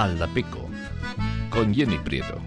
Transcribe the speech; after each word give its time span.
Aldapeco 0.00 0.70
con 1.50 1.74
Jenny 1.74 1.98
Prieto. 1.98 2.40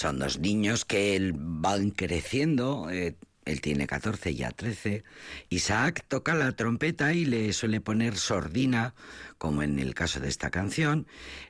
Son 0.00 0.18
dos 0.18 0.38
niños 0.38 0.86
que 0.86 1.30
van 1.34 1.90
creciendo. 1.90 2.88
Eh, 2.90 3.16
él 3.44 3.60
tiene 3.60 3.86
14, 3.86 4.34
ya 4.34 4.50
13. 4.50 5.04
Isaac 5.50 6.06
toca 6.08 6.34
la 6.34 6.52
trompeta 6.52 7.12
y 7.12 7.26
le 7.26 7.52
suele 7.52 7.82
poner 7.82 8.16
sordina, 8.16 8.94
como 9.36 9.62
en 9.62 9.78
el 9.78 9.92
caso 9.92 10.18
de 10.18 10.28
esta 10.30 10.50
canción. 10.50 11.06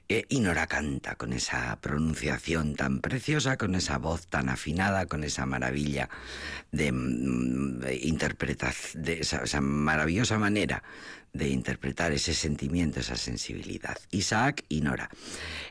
Eh, 0.09 0.25
y 0.28 0.41
Nora 0.41 0.66
canta 0.66 1.15
con 1.15 1.33
esa 1.33 1.78
pronunciación 1.81 2.75
tan 2.75 2.99
preciosa, 2.99 3.56
con 3.56 3.77
esa 3.77 3.99
voz 3.99 4.27
tan 4.27 4.49
afinada, 4.49 5.06
con 5.06 5.22
esa 5.22 5.47
maravilla 5.47 6.11
de, 6.72 6.91
mm, 6.91 7.82
interpretación, 8.03 9.05
de 9.05 9.21
esa 9.21 9.61
maravillosa 9.61 10.41
manera 10.41 10.82
de 11.32 11.50
interpretar 11.50 12.11
ese 12.11 12.34
sentimiento, 12.34 12.99
esa 12.99 13.15
sensibilidad. 13.15 13.97
Isaac 14.11 14.65
y 14.69 14.81
Nora. 14.81 15.09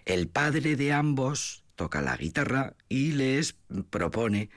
El 0.06 0.30
padre 0.30 0.78
de 0.78 0.94
ambos 0.94 1.66
toca 1.80 2.02
la 2.02 2.18
guitarra 2.18 2.74
y 2.90 3.14
les 3.14 3.56
propone 3.90 4.50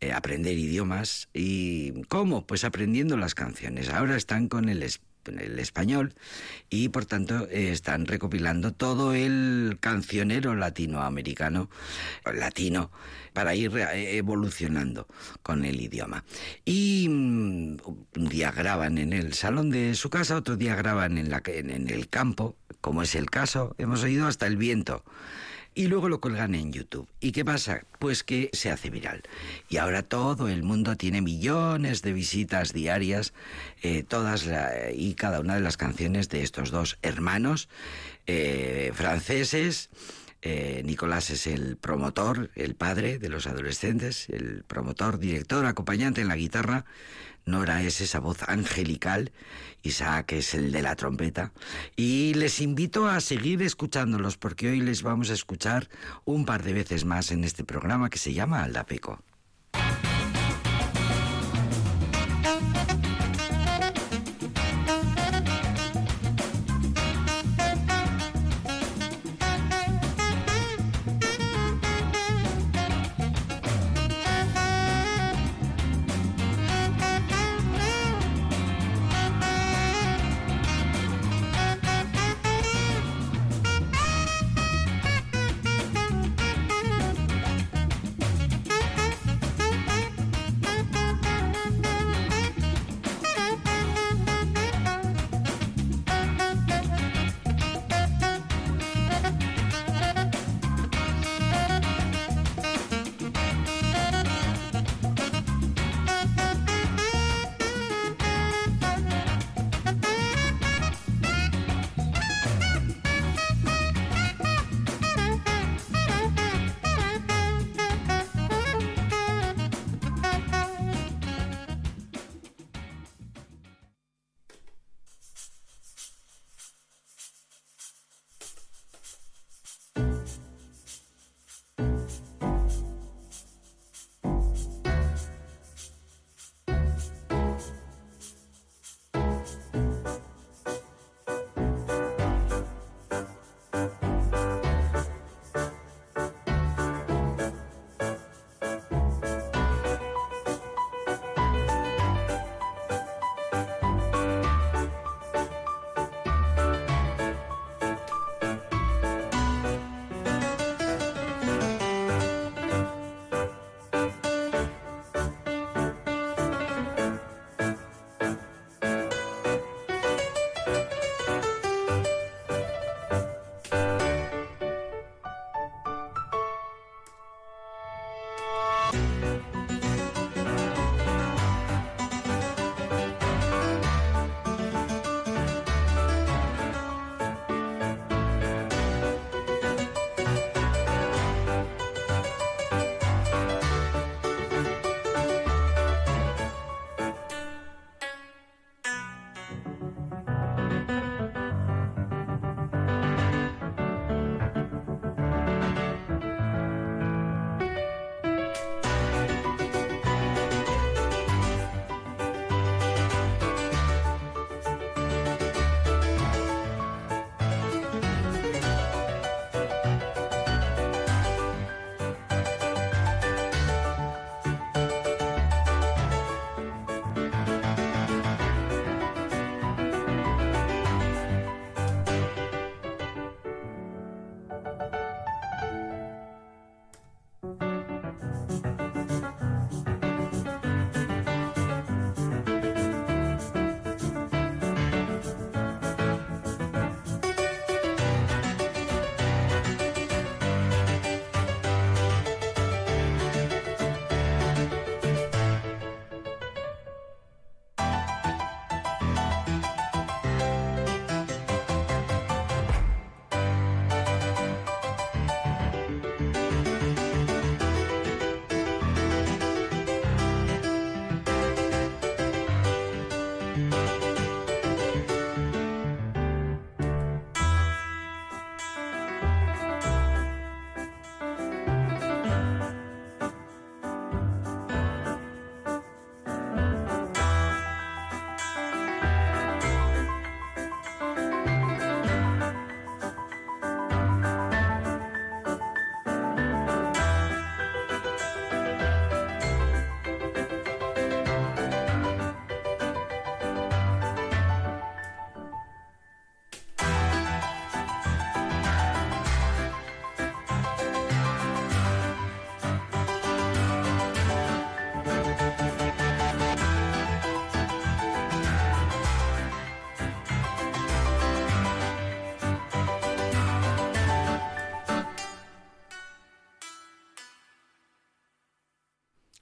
eh, 0.00 0.12
aprender 0.12 0.56
idiomas. 0.56 1.28
¿Y 1.34 2.04
cómo? 2.04 2.46
Pues 2.46 2.64
aprendiendo 2.64 3.18
las 3.18 3.34
canciones. 3.34 3.90
Ahora 3.90 4.16
están 4.16 4.48
con 4.48 4.70
el, 4.70 4.82
el 4.82 5.58
español 5.58 6.14
y 6.70 6.88
por 6.88 7.04
tanto 7.04 7.46
están 7.50 8.06
recopilando 8.06 8.72
todo 8.72 9.12
el 9.12 9.76
cancionero 9.78 10.54
latinoamericano, 10.54 11.68
latino, 12.24 12.90
para 13.34 13.54
ir 13.54 13.76
eh, 13.76 14.16
evolucionando 14.16 15.06
con 15.42 15.66
el 15.66 15.82
idioma. 15.82 16.24
Y 16.64 17.08
mm, 17.10 17.76
un 18.16 18.28
día 18.30 18.52
graban 18.52 18.96
en 18.96 19.12
el 19.12 19.34
salón 19.34 19.68
de 19.68 19.94
su 19.94 20.08
casa, 20.08 20.34
otro 20.34 20.56
día 20.56 20.76
graban 20.76 21.18
en, 21.18 21.28
la, 21.28 21.42
en 21.44 21.90
el 21.90 22.08
campo, 22.08 22.56
como 22.80 23.02
es 23.02 23.14
el 23.16 23.28
caso, 23.28 23.74
hemos 23.76 24.02
oído 24.02 24.26
hasta 24.26 24.46
el 24.46 24.56
viento 24.56 25.04
y 25.74 25.86
luego 25.86 26.08
lo 26.08 26.20
colgan 26.20 26.54
en 26.54 26.72
YouTube. 26.72 27.08
¿Y 27.20 27.32
qué 27.32 27.44
pasa? 27.44 27.84
Pues 27.98 28.24
que 28.24 28.50
se 28.52 28.70
hace 28.70 28.90
viral. 28.90 29.22
Y 29.68 29.76
ahora 29.76 30.02
todo 30.02 30.48
el 30.48 30.62
mundo 30.62 30.96
tiene 30.96 31.20
millones 31.20 32.02
de 32.02 32.12
visitas 32.12 32.72
diarias, 32.72 33.32
eh, 33.82 34.02
todas 34.02 34.48
y 34.94 35.14
cada 35.14 35.40
una 35.40 35.54
de 35.54 35.60
las 35.60 35.76
canciones 35.76 36.28
de 36.28 36.42
estos 36.42 36.70
dos 36.70 36.98
hermanos 37.02 37.68
eh, 38.26 38.92
franceses. 38.94 39.90
Eh, 40.42 40.82
Nicolás 40.84 41.28
es 41.30 41.46
el 41.46 41.76
promotor, 41.76 42.50
el 42.54 42.74
padre 42.74 43.18
de 43.18 43.28
los 43.28 43.46
adolescentes, 43.46 44.28
el 44.30 44.64
promotor, 44.64 45.18
director, 45.18 45.66
acompañante 45.66 46.22
en 46.22 46.28
la 46.28 46.36
guitarra. 46.36 46.86
Nora 47.46 47.82
es 47.82 48.00
esa 48.00 48.20
voz 48.20 48.38
angelical, 48.48 49.32
Isaac 49.82 50.32
es 50.32 50.54
el 50.54 50.72
de 50.72 50.82
la 50.82 50.96
trompeta, 50.96 51.52
y 51.96 52.34
les 52.34 52.60
invito 52.60 53.08
a 53.08 53.20
seguir 53.20 53.62
escuchándolos 53.62 54.36
porque 54.36 54.70
hoy 54.70 54.80
les 54.80 55.02
vamos 55.02 55.30
a 55.30 55.34
escuchar 55.34 55.88
un 56.24 56.44
par 56.44 56.62
de 56.62 56.74
veces 56.74 57.04
más 57.04 57.30
en 57.30 57.44
este 57.44 57.64
programa 57.64 58.10
que 58.10 58.18
se 58.18 58.32
llama 58.34 58.62
Aldapeco. 58.62 59.22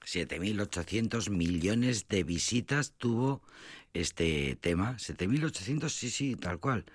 7.800 0.09 1.29
millones 1.29 2.09
de 2.09 2.25
visitas 2.25 2.95
tuvo 2.97 3.43
este 3.93 4.57
tema. 4.57 4.97
7.800, 4.97 5.91
sí, 5.91 6.09
sí, 6.09 6.35
tal 6.35 6.59
cual. 6.61 6.87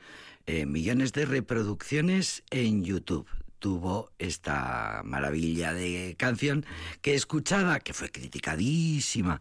Eh, 0.47 0.65
millones 0.65 1.13
de 1.13 1.25
reproducciones 1.25 2.43
en 2.49 2.83
YouTube 2.83 3.27
tuvo 3.63 4.11
esta 4.19 5.03
maravilla 5.05 5.73
de 5.73 6.15
canción 6.17 6.65
que 7.01 7.15
escuchada, 7.15 7.79
que 7.79 7.93
fue 7.93 8.11
criticadísima 8.11 9.39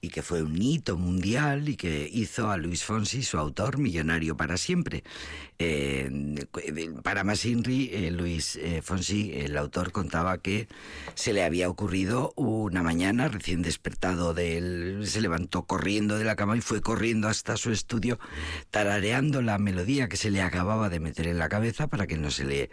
y 0.00 0.10
que 0.10 0.22
fue 0.22 0.44
un 0.44 0.62
hito 0.62 0.96
mundial 0.96 1.68
y 1.68 1.76
que 1.76 2.08
hizo 2.12 2.52
a 2.52 2.56
Luis 2.56 2.84
Fonsi, 2.84 3.24
su 3.24 3.36
autor, 3.36 3.78
millonario 3.78 4.36
para 4.36 4.58
siempre. 4.58 5.02
Eh, 5.58 6.08
para 7.02 7.24
más 7.24 7.44
Inri, 7.44 7.90
eh, 7.92 8.10
Luis 8.12 8.56
eh, 8.56 8.80
Fonsi, 8.80 9.32
el 9.34 9.56
autor, 9.56 9.90
contaba 9.90 10.38
que 10.38 10.68
se 11.14 11.32
le 11.32 11.42
había 11.42 11.68
ocurrido 11.68 12.32
una 12.36 12.82
mañana, 12.82 13.26
recién 13.26 13.62
despertado 13.62 14.34
se 14.34 15.20
levantó 15.20 15.64
corriendo 15.64 16.16
de 16.18 16.24
la 16.24 16.36
cama 16.36 16.56
y 16.56 16.60
fue 16.60 16.80
corriendo 16.80 17.26
hasta 17.28 17.56
su 17.56 17.72
estudio, 17.72 18.20
tarareando 18.70 19.42
la 19.42 19.58
melodía 19.58 20.08
que 20.08 20.16
se 20.16 20.30
le 20.30 20.42
acababa 20.42 20.90
de 20.90 21.00
meter 21.00 21.26
en 21.26 21.38
la 21.38 21.48
cabeza 21.48 21.88
para 21.88 22.06
que 22.06 22.18
no 22.18 22.30
se 22.30 22.44
le 22.44 22.70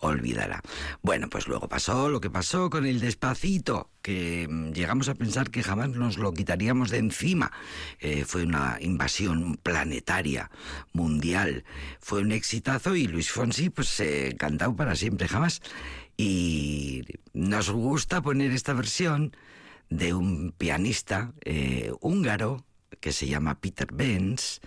olvidara. 0.00 0.41
Bueno, 1.02 1.28
pues 1.28 1.46
luego 1.46 1.68
pasó 1.68 2.08
lo 2.08 2.20
que 2.20 2.30
pasó 2.30 2.70
con 2.70 2.86
el 2.86 3.00
despacito, 3.00 3.90
que 4.02 4.46
mm, 4.48 4.72
llegamos 4.72 5.08
a 5.08 5.14
pensar 5.14 5.50
que 5.50 5.62
jamás 5.62 5.90
nos 5.90 6.18
lo 6.18 6.32
quitaríamos 6.32 6.90
de 6.90 6.98
encima. 6.98 7.52
Eh, 8.00 8.24
fue 8.24 8.44
una 8.44 8.78
invasión 8.80 9.58
planetaria, 9.62 10.50
mundial. 10.92 11.64
Fue 12.00 12.20
un 12.20 12.32
exitazo 12.32 12.96
y 12.96 13.06
Luis 13.06 13.30
Fonsi 13.30 13.70
pues 13.70 13.88
se 13.88 14.36
cantado 14.36 14.74
para 14.76 14.96
siempre, 14.96 15.28
jamás. 15.28 15.62
Y 16.16 17.04
nos 17.32 17.70
gusta 17.70 18.22
poner 18.22 18.52
esta 18.52 18.72
versión 18.72 19.34
de 19.88 20.14
un 20.14 20.52
pianista 20.56 21.32
eh, 21.44 21.92
húngaro 22.00 22.64
que 23.00 23.12
se 23.12 23.26
llama 23.26 23.60
Peter 23.60 23.88
Benz 23.92 24.60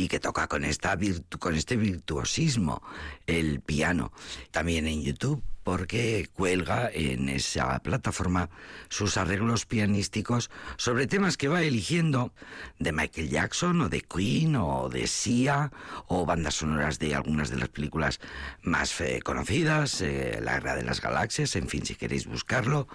y 0.00 0.08
que 0.08 0.18
toca 0.18 0.48
con, 0.48 0.64
esta 0.64 0.98
con 1.38 1.54
este 1.54 1.76
virtuosismo 1.76 2.82
el 3.26 3.60
piano. 3.60 4.12
También 4.50 4.86
en 4.86 5.02
YouTube 5.02 5.42
porque 5.62 6.30
cuelga 6.32 6.90
en 6.90 7.28
esa 7.28 7.78
plataforma 7.80 8.48
sus 8.88 9.18
arreglos 9.18 9.66
pianísticos 9.66 10.50
sobre 10.78 11.06
temas 11.06 11.36
que 11.36 11.48
va 11.48 11.62
eligiendo 11.62 12.32
de 12.78 12.92
Michael 12.92 13.28
Jackson 13.28 13.82
o 13.82 13.88
de 13.90 14.00
Queen 14.00 14.56
o 14.56 14.88
de 14.88 15.06
Sia 15.06 15.70
o 16.06 16.24
bandas 16.24 16.54
sonoras 16.54 16.98
de 16.98 17.14
algunas 17.14 17.50
de 17.50 17.58
las 17.58 17.68
películas 17.68 18.20
más 18.62 18.98
eh, 19.02 19.20
conocidas, 19.22 20.00
eh, 20.00 20.40
La 20.42 20.54
Guerra 20.54 20.76
de 20.76 20.84
las 20.84 21.02
Galaxias, 21.02 21.54
en 21.56 21.68
fin, 21.68 21.84
si 21.84 21.94
queréis 21.94 22.26
buscarlo. 22.26 22.88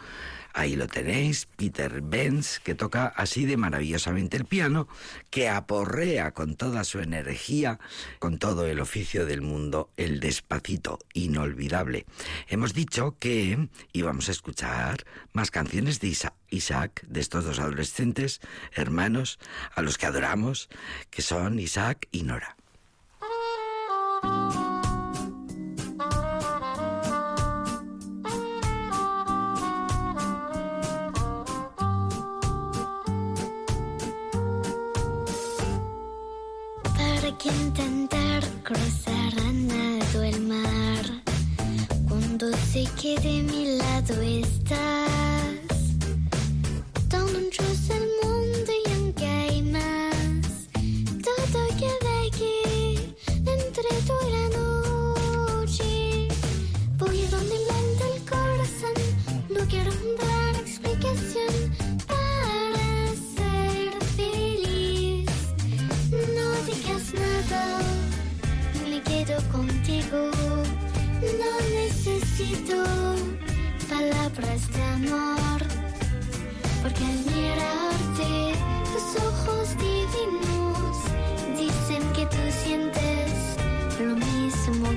Ahí 0.57 0.77
lo 0.77 0.87
tenéis, 0.87 1.49
Peter 1.57 1.99
Benz, 2.01 2.59
que 2.59 2.75
toca 2.75 3.07
así 3.07 3.45
de 3.45 3.57
maravillosamente 3.57 4.37
el 4.37 4.45
piano, 4.45 4.87
que 5.29 5.49
aporrea 5.49 6.31
con 6.31 6.55
toda 6.55 6.85
su 6.85 7.01
energía, 7.01 7.77
con 8.19 8.39
todo 8.39 8.65
el 8.65 8.79
oficio 8.79 9.25
del 9.25 9.41
mundo, 9.41 9.89
el 9.97 10.21
despacito, 10.21 10.99
inolvidable. 11.13 12.05
Hemos 12.47 12.73
dicho 12.73 13.17
que 13.19 13.67
íbamos 13.91 14.29
a 14.29 14.31
escuchar 14.31 15.03
más 15.33 15.51
canciones 15.51 15.99
de 15.99 16.15
Isaac, 16.49 17.05
de 17.05 17.19
estos 17.19 17.43
dos 17.43 17.59
adolescentes, 17.59 18.39
hermanos, 18.71 19.39
a 19.75 19.81
los 19.81 19.97
que 19.97 20.05
adoramos, 20.05 20.69
que 21.09 21.21
son 21.21 21.59
Isaac 21.59 22.07
y 22.13 22.23
Nora. 22.23 22.55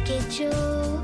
Mismo 0.08 0.28
que 0.28 0.97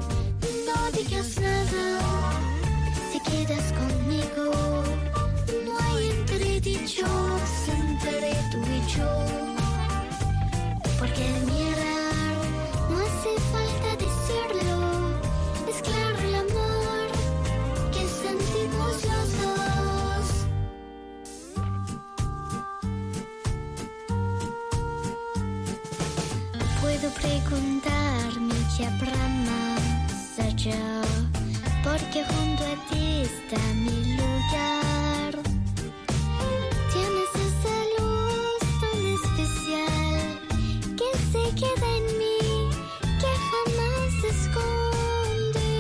allá, 30.65 31.03
porque 31.83 32.25
junto 32.25 32.63
a 32.65 32.77
ti 32.91 33.23
está 33.23 33.59
mi 33.75 34.17
lugar. 34.17 35.33
Tienes 36.93 37.31
esa 37.49 37.77
luz 37.99 38.61
tan 38.83 39.01
especial 39.19 40.25
que 40.99 41.11
se 41.33 41.43
queda 41.61 41.89
en 42.01 42.07
mí, 42.21 42.39
que 43.21 43.31
jamás 43.51 44.09
se 44.21 44.29
esconde. 44.37 45.71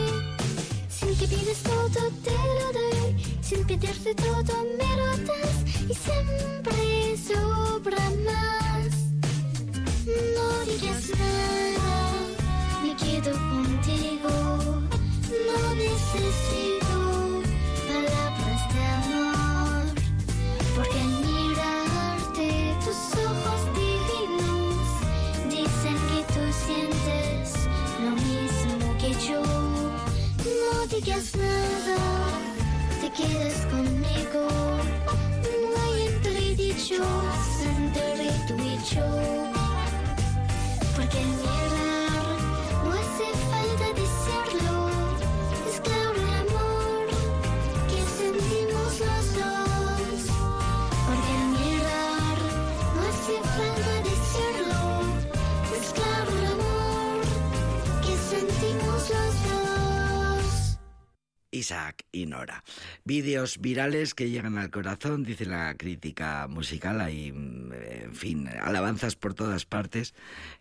Sin 0.88 1.11
que 1.18 1.26
pides 1.28 1.61
todo 1.62 2.00
te 2.25 2.37
lo 2.58 2.66
doy, 2.78 3.11
sin 3.42 3.61
pedirte 3.66 4.14
todo 4.14 4.54
me 4.78 4.90
lo 4.96 5.11
das 5.28 5.56
y 5.88 5.94
siempre 5.94 6.82
sobra 7.28 8.04
más. 8.28 8.92
No 10.37 10.46
digas 10.66 11.04
nada, 11.18 11.93
contigo, 13.33 14.28
no 15.47 15.75
necesito 15.75 16.97
palabras 17.88 18.62
de 18.75 18.85
amor. 19.00 19.85
Porque 20.76 20.99
al 21.00 21.12
mirarte 21.25 22.76
tus 22.85 23.00
ojos 23.25 23.61
divinos 23.81 24.76
dicen 25.49 25.97
que 26.11 26.21
tú 26.35 26.43
sientes 26.66 27.45
lo 28.04 28.11
mismo 28.11 28.99
que 28.99 29.11
yo. 29.26 29.43
No 30.61 30.87
digas 30.88 31.35
nada, 31.37 31.99
te 33.00 33.11
quedas 33.11 33.66
conmigo. 33.71 34.43
No 35.62 35.83
hay 35.83 36.07
entredichos 36.09 37.07
entre 37.78 38.31
tú 38.47 38.54
y 38.59 38.95
yo. 38.95 39.07
Porque 40.95 41.19
Isaac 61.64 62.04
y 62.12 62.26
Nora. 62.26 62.62
Vídeos 63.04 63.59
virales 63.59 64.12
que 64.12 64.28
llegan 64.28 64.59
al 64.59 64.71
corazón, 64.71 65.25
dice 65.25 65.47
la 65.47 65.75
crítica 65.78 66.47
musical. 66.47 67.00
Hay, 67.00 67.33
mm, 67.33 67.73
en 68.02 68.14
fin, 68.14 68.49
alabanzas 68.61 69.16
por 69.16 69.33
todas 69.33 69.64
partes 69.64 70.12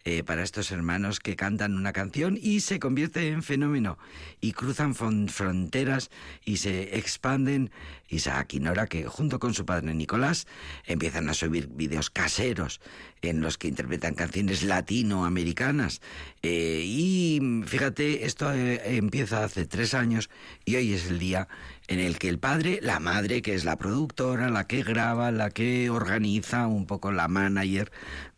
eh, 0.06 0.24
para 0.24 0.44
estos 0.44 0.72
hermanos 0.72 1.20
que 1.20 1.36
cantan 1.36 1.76
una 1.76 1.92
canción 1.92 2.40
y 2.42 2.62
se 2.62 2.80
convierte 2.80 3.28
en 3.28 3.44
fenómeno 3.44 3.98
y 4.40 4.54
cruzan 4.54 4.96
fronteras 4.96 6.10
y 6.46 6.58
se 6.58 6.98
expanden. 6.98 7.70
Isaac 8.08 8.54
y 8.54 8.60
Nora, 8.60 8.88
que 8.88 9.06
junto 9.06 9.40
con 9.40 9.54
su 9.54 9.66
padre 9.66 9.94
Nicolás 9.94 10.48
empiezan 10.86 11.30
a 11.30 11.34
subir 11.34 11.68
vídeos 11.68 12.12
caseros 12.12 12.80
en 13.24 13.42
los 13.42 13.58
que 13.58 13.68
interpretan 13.70 14.14
canciones 14.14 14.64
latinoamericanas. 14.64 16.02
Eh, 16.44 16.84
y 16.86 17.40
fíjate, 17.66 18.26
esto 18.26 18.54
eh, 18.54 18.98
empieza 18.98 19.44
hace 19.44 19.66
tres 19.66 19.94
años 19.94 20.30
y 20.66 20.76
hoy 20.76 20.94
es 20.94 21.08
el 21.08 21.20
día 21.20 21.48
en 21.88 22.00
el 22.00 22.18
que 22.18 22.30
el 22.30 22.40
padre, 22.40 22.80
la 22.82 23.00
madre, 23.00 23.42
que 23.42 23.54
es 23.54 23.66
la 23.66 23.78
productora, 23.78 24.50
la 24.50 24.68
que 24.68 24.84
graba, 24.84 25.32
la 25.32 25.50
que 25.50 25.90
organiza, 25.90 26.68
un 26.68 26.86
poco 26.86 27.12
la 27.12 27.28
manager 27.28 27.92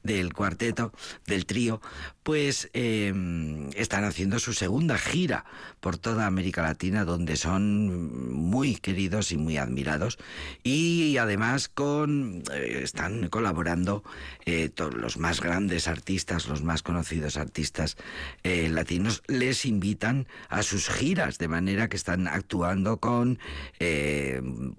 del 0.05 0.33
cuarteto, 0.33 0.93
del 1.25 1.45
trío, 1.45 1.81
pues 2.21 2.69
em, 2.73 3.69
están 3.75 4.03
haciendo 4.03 4.39
su 4.39 4.53
segunda 4.53 4.97
gira 4.97 5.45
por 5.79 5.97
toda 5.97 6.27
América 6.27 6.61
Latina, 6.61 7.05
donde 7.05 7.37
son 7.37 8.33
muy 8.33 8.75
queridos 8.75 9.31
y 9.31 9.37
muy 9.37 9.57
admirados, 9.57 10.17
y 10.63 11.17
además 11.17 11.69
con 11.69 12.43
eh, 12.53 12.81
están 12.83 13.29
colaborando 13.29 14.03
eh, 14.45 14.71
los 14.95 15.17
más 15.17 15.41
grandes 15.41 15.87
artistas, 15.87 16.47
los 16.47 16.63
más 16.63 16.83
conocidos 16.83 17.37
artistas 17.37 17.97
eh, 18.43 18.69
latinos, 18.69 19.23
les 19.27 19.65
invitan 19.65 20.27
a 20.49 20.61
sus 20.61 20.89
giras, 20.89 21.39
de 21.39 21.47
manera 21.47 21.89
que 21.89 21.97
están 21.97 22.27
actuando 22.27 22.97
con 22.97 23.34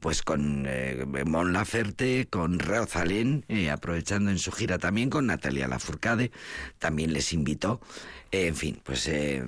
pues 0.01 0.23
con 0.23 0.67
Mon 1.27 1.53
Laferte, 1.53 2.27
con 2.29 2.59
Rosalén, 2.59 3.45
aprovechando 3.71 4.31
en 4.31 4.39
su 4.39 4.53
gira 4.53 4.79
también 4.79 5.11
con 5.11 5.27
Natalia 5.27 5.69
Lafourcade, 5.69 6.31
también 6.79 7.13
les 7.13 7.33
invitó. 7.33 7.81
en 8.33 8.57
fin, 8.57 8.81
pues 8.83 9.07
eh, 9.09 9.43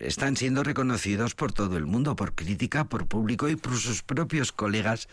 están 0.00 0.36
siendo 0.36 0.62
reconocidos 0.62 1.34
por 1.34 1.52
todo 1.52 1.76
el 1.76 1.86
mundo, 1.86 2.14
por 2.14 2.34
crítica, 2.34 2.84
por 2.84 3.06
público 3.06 3.48
y 3.48 3.56
por 3.56 3.76
sus 3.76 4.02
propios 4.02 4.52
colegas, 4.52 5.08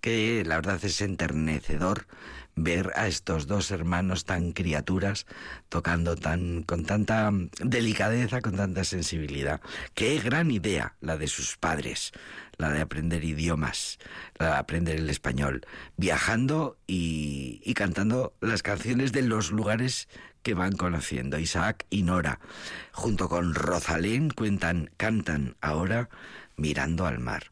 que 0.00 0.42
la 0.44 0.56
verdad 0.56 0.84
es 0.84 1.00
enternecedor 1.00 2.06
ver 2.56 2.90
a 2.96 3.06
estos 3.06 3.46
dos 3.46 3.70
hermanos 3.70 4.24
tan 4.24 4.52
criaturas 4.52 5.26
tocando 5.68 6.16
tan 6.16 6.62
con 6.62 6.84
tanta 6.84 7.30
delicadeza, 7.60 8.40
con 8.40 8.56
tanta 8.56 8.82
sensibilidad. 8.82 9.60
Qué 9.94 10.18
gran 10.18 10.50
idea 10.50 10.96
la 11.00 11.18
de 11.18 11.28
sus 11.28 11.58
padres, 11.58 12.12
la 12.56 12.70
de 12.70 12.80
aprender 12.80 13.24
idiomas, 13.24 13.98
la 14.38 14.46
de 14.46 14.56
aprender 14.56 14.96
el 14.96 15.10
español, 15.10 15.66
viajando 15.96 16.78
y, 16.86 17.60
y 17.64 17.74
cantando 17.74 18.34
las 18.40 18.62
canciones 18.62 19.12
de 19.12 19.22
los 19.22 19.52
lugares 19.52 20.08
que 20.42 20.54
van 20.54 20.72
conociendo. 20.72 21.38
Isaac 21.38 21.86
y 21.90 22.02
Nora, 22.04 22.40
junto 22.92 23.28
con 23.28 23.54
Rosalén, 23.54 24.30
cuentan, 24.30 24.90
cantan 24.96 25.56
ahora 25.60 26.08
mirando 26.56 27.06
al 27.06 27.18
mar. 27.18 27.50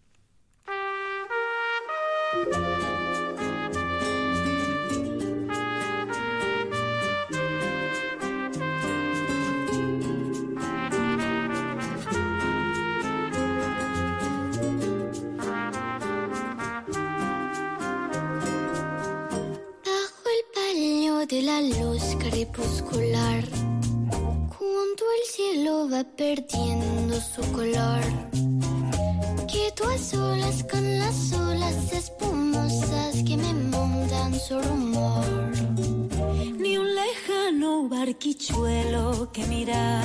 De 21.27 21.41
la 21.41 21.61
luz 21.63 22.03
crepuscular, 22.19 23.45
cuando 24.11 25.05
el 25.17 25.25
cielo 25.27 25.89
va 25.91 26.05
perdiendo 26.05 27.19
su 27.19 27.41
color, 27.53 28.03
quedo 29.51 29.89
a 29.89 29.97
solas 29.97 30.65
con 30.65 30.99
las 30.99 31.33
olas 31.33 31.93
espumosas 31.95 33.23
que 33.27 33.39
me 33.39 33.55
montan 33.55 34.35
su 34.39 34.61
rumor. 34.61 35.25
ni 36.59 36.77
un 36.77 36.95
lejano 36.95 37.89
barquichuelo 37.89 39.31
que 39.33 39.47
mirar, 39.47 40.05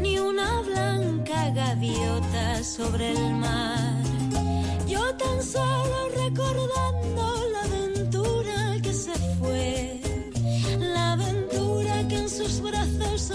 ni 0.00 0.18
una 0.18 0.62
blanca 0.62 1.50
gaviota 1.50 2.64
sobre 2.64 3.12
el 3.12 3.34
mar. 3.34 4.02
Yo 4.88 5.14
tan 5.14 5.40
solo 5.42 6.08
recordando 6.08 6.95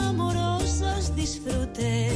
amorosos 0.02 1.16
disfruté, 1.16 2.12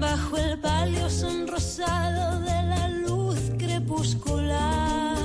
bajo 0.00 0.36
el 0.36 0.58
palio 0.60 1.08
sonrosado 1.10 2.40
de 2.40 2.62
la 2.62 2.88
luz 2.88 3.38
crepuscular. 3.58 5.17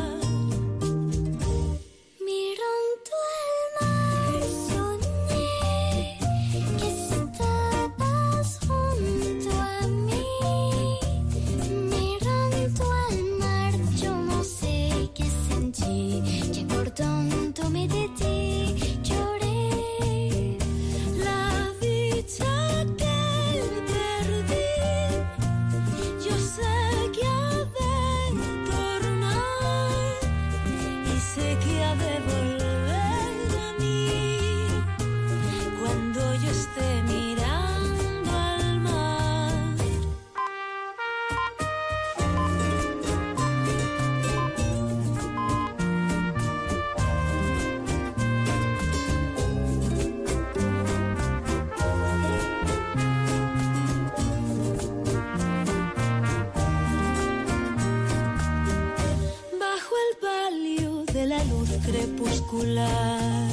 Crepuscular, 61.85 63.49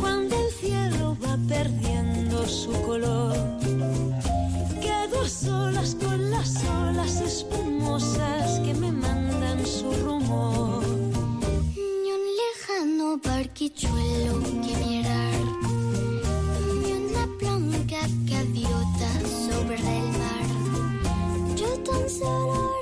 cuando 0.00 0.36
el 0.36 0.52
cielo 0.52 1.16
va 1.24 1.36
perdiendo 1.48 2.46
su 2.46 2.72
color, 2.82 3.36
quedo 4.80 5.22
a 5.22 5.28
solas 5.28 5.94
con 5.94 6.30
las 6.30 6.62
olas 6.64 7.20
espumosas 7.20 8.60
que 8.60 8.74
me 8.74 8.92
mandan 8.92 9.66
su 9.66 9.90
rumor. 10.04 10.84
Ni 11.76 12.10
un 12.18 12.24
lejano 12.42 13.18
barquichuelo 13.22 14.40
que 14.42 14.76
mirar, 14.86 15.40
ni 16.82 16.92
una 16.92 17.26
blanca 17.40 18.00
gaviota 18.24 19.10
sobre 19.46 19.76
el 19.76 20.06
mar. 20.20 21.56
Yo 21.56 21.68
tan 21.80 22.08
solo 22.08 22.77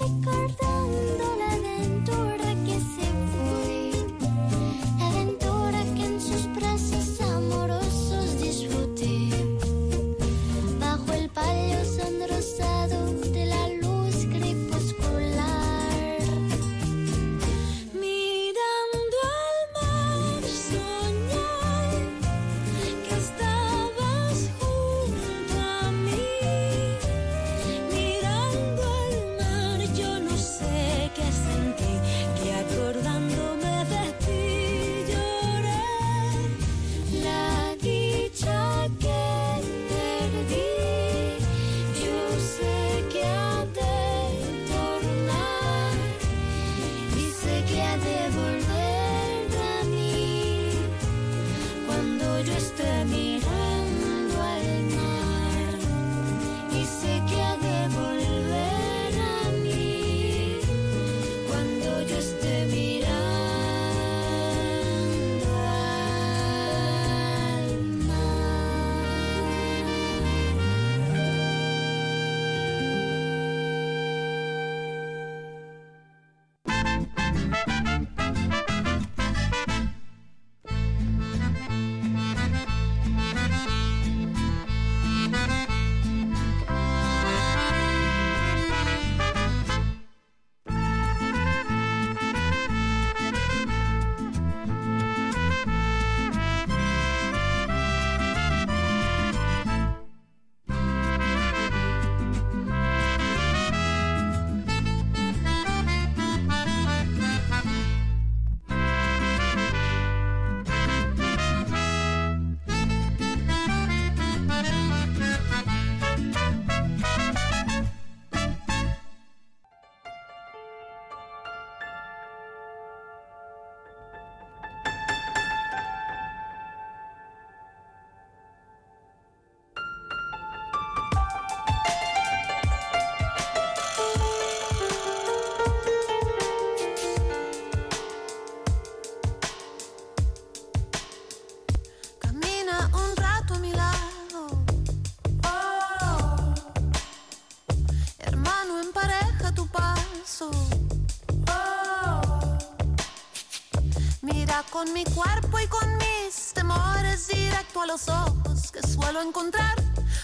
con 154.87 154.93
mi 154.93 155.05
cuerpo 155.05 155.59
y 155.59 155.67
con 155.67 155.97
mis 155.99 156.53
temores 156.53 157.29
directo 157.29 157.83
a 157.83 157.87
los 157.87 158.09
ojos 158.09 158.71
que 158.71 158.81
suelo 158.87 159.21
encontrar. 159.23 159.75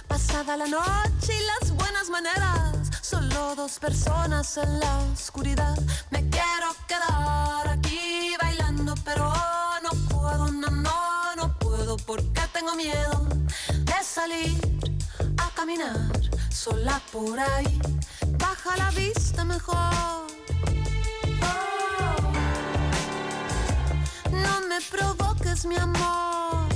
Pasada 0.07 0.57
la 0.57 0.67
noche 0.67 1.33
y 1.35 1.45
las 1.47 1.71
buenas 1.73 2.11
maneras, 2.11 2.91
solo 3.01 3.55
dos 3.57 3.79
personas 3.79 4.57
en 4.59 4.81
la 4.81 4.99
oscuridad. 5.13 5.77
Me 6.11 6.29
quiero 6.29 6.69
quedar 6.87 7.69
aquí 7.69 8.35
bailando, 8.41 8.95
pero 9.05 9.33
no 9.83 9.91
puedo, 10.09 10.51
no, 10.53 10.71
no, 10.71 11.37
no 11.37 11.59
puedo 11.59 11.97
porque 11.97 12.43
tengo 12.53 12.75
miedo 12.75 13.27
de 13.69 14.05
salir 14.05 14.61
a 15.39 15.51
caminar 15.55 16.11
sola 16.51 17.01
por 17.11 17.39
ahí. 17.39 17.81
Baja 18.39 18.77
la 18.77 18.91
vista 18.91 19.45
mejor 19.45 20.42
provoques, 24.91 25.65
mi 25.67 25.77
amor. 25.77 26.69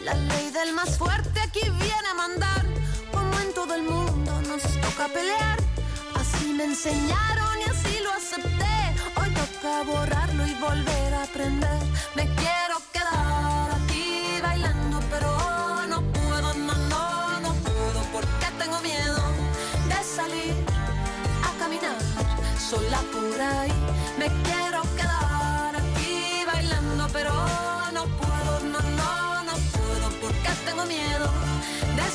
La 0.00 0.14
ley 0.14 0.50
del 0.50 0.72
más 0.72 0.96
fuerte 0.98 1.40
aquí 1.40 1.60
viene 1.70 2.08
a 2.10 2.14
mandar. 2.14 2.64
Como 3.12 3.38
en 3.40 3.52
todo 3.54 3.74
el 3.74 3.82
mundo 3.82 4.40
nos 4.42 4.62
toca 4.80 5.08
pelear. 5.08 5.58
Así 6.14 6.52
me 6.52 6.64
enseñaron 6.64 7.58
y 7.66 7.70
así 7.70 7.98
lo 8.02 8.12
acepté. 8.12 8.76
Hoy 9.16 9.30
toca 9.34 9.82
borrarlo 9.84 10.46
y 10.46 10.54
volver 10.54 11.14
a 11.14 11.22
aprender. 11.24 11.80
Me 12.14 12.24
quiero 12.34 12.76
quedar 12.92 13.70
aquí 13.72 14.38
bailando, 14.42 15.00
pero 15.10 15.43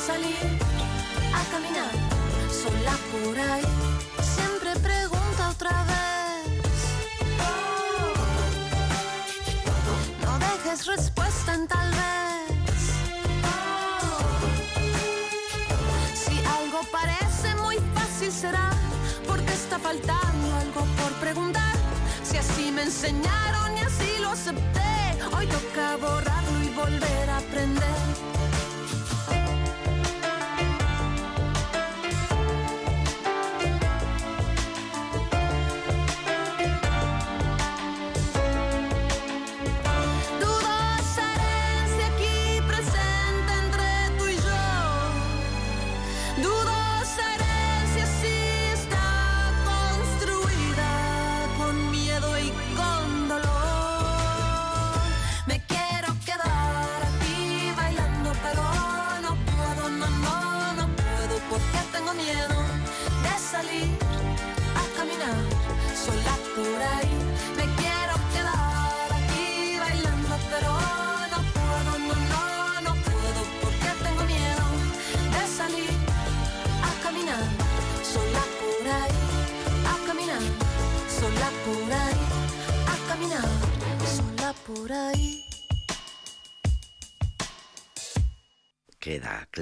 salir 0.05 0.37
a 1.33 1.43
caminar 1.51 1.91
sola 2.61 2.95
por 3.11 3.37
ahí. 3.37 3.65
Siempre 4.35 4.71
pregunta 4.79 5.49
otra 5.49 5.83
vez. 5.91 6.81
No 10.25 10.33
dejes 10.39 10.85
respuesta 10.87 11.53
en 11.53 11.67
tal 11.67 11.89
vez. 11.91 12.83
Si 16.23 16.35
algo 16.57 16.81
parece 16.91 17.55
muy 17.55 17.77
fácil 17.93 18.31
será 18.31 18.69
porque 19.27 19.53
está 19.53 19.77
faltando 19.79 20.55
algo 20.55 20.81
por 20.99 21.11
preguntar 21.19 21.69
así 22.39 22.71
me 22.71 22.83
enseñaron 22.83 23.77
y 23.77 23.81
así 23.81 24.17
lo 24.21 24.29
acepté. 24.29 24.91
Hoy 25.35 25.45
toca 25.47 25.97
borrarlo 25.97 26.63
y 26.63 26.69
volver 26.69 27.29
a 27.29 27.37
aprender. 27.37 28.38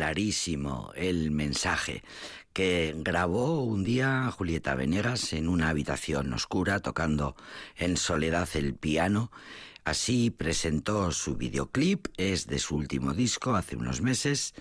Clarísimo 0.07 0.93
el 0.95 1.31
mensaje 1.31 2.01
que 2.53 2.95
grabó 2.95 3.63
un 3.63 3.83
día 3.83 4.31
Julieta 4.31 4.73
Venegas 4.73 5.33
en 5.33 5.49
una 5.49 5.67
habitación 5.67 6.31
oscura 6.31 6.79
tocando 6.79 7.35
en 7.75 7.97
soledad 7.97 8.47
el 8.53 8.73
piano. 8.73 9.33
Así 9.83 10.29
presentó 10.29 11.11
su 11.11 11.35
videoclip, 11.35 12.07
es 12.15 12.47
de 12.47 12.59
su 12.59 12.77
último 12.77 13.13
disco 13.13 13.53
hace 13.55 13.75
unos 13.75 13.99
meses, 13.99 14.53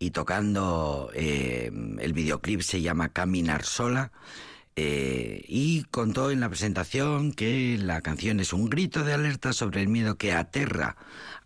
y 0.00 0.10
tocando 0.10 1.12
eh, 1.14 1.70
el 2.00 2.12
videoclip 2.12 2.62
se 2.62 2.82
llama 2.82 3.12
Caminar 3.12 3.64
sola 3.64 4.10
eh, 4.80 5.44
y 5.48 5.82
contó 5.90 6.30
en 6.30 6.38
la 6.38 6.48
presentación 6.48 7.32
que 7.32 7.76
la 7.82 8.00
canción 8.00 8.38
es 8.38 8.52
un 8.52 8.70
grito 8.70 9.02
de 9.02 9.12
alerta 9.12 9.52
sobre 9.52 9.82
el 9.82 9.88
miedo 9.88 10.14
que 10.14 10.32
aterra 10.32 10.96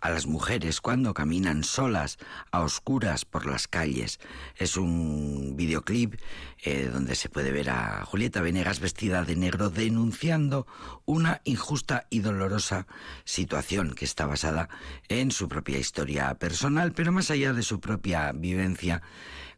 a 0.02 0.10
las 0.10 0.26
mujeres 0.26 0.82
cuando 0.82 1.14
caminan 1.14 1.64
solas 1.64 2.18
a 2.50 2.60
oscuras 2.60 3.24
por 3.24 3.46
las 3.46 3.68
calles. 3.68 4.20
Es 4.56 4.76
un 4.76 5.54
videoclip 5.56 6.16
eh, 6.62 6.90
donde 6.92 7.14
se 7.14 7.30
puede 7.30 7.52
ver 7.52 7.70
a 7.70 8.04
Julieta 8.04 8.42
Venegas 8.42 8.80
vestida 8.80 9.24
de 9.24 9.34
negro 9.34 9.70
denunciando 9.70 10.66
una 11.06 11.40
injusta 11.44 12.06
y 12.10 12.20
dolorosa 12.20 12.86
situación 13.24 13.94
que 13.94 14.04
está 14.04 14.26
basada 14.26 14.68
en 15.08 15.30
su 15.30 15.48
propia 15.48 15.78
historia 15.78 16.34
personal, 16.34 16.92
pero 16.92 17.12
más 17.12 17.30
allá 17.30 17.54
de 17.54 17.62
su 17.62 17.80
propia 17.80 18.32
vivencia 18.32 19.00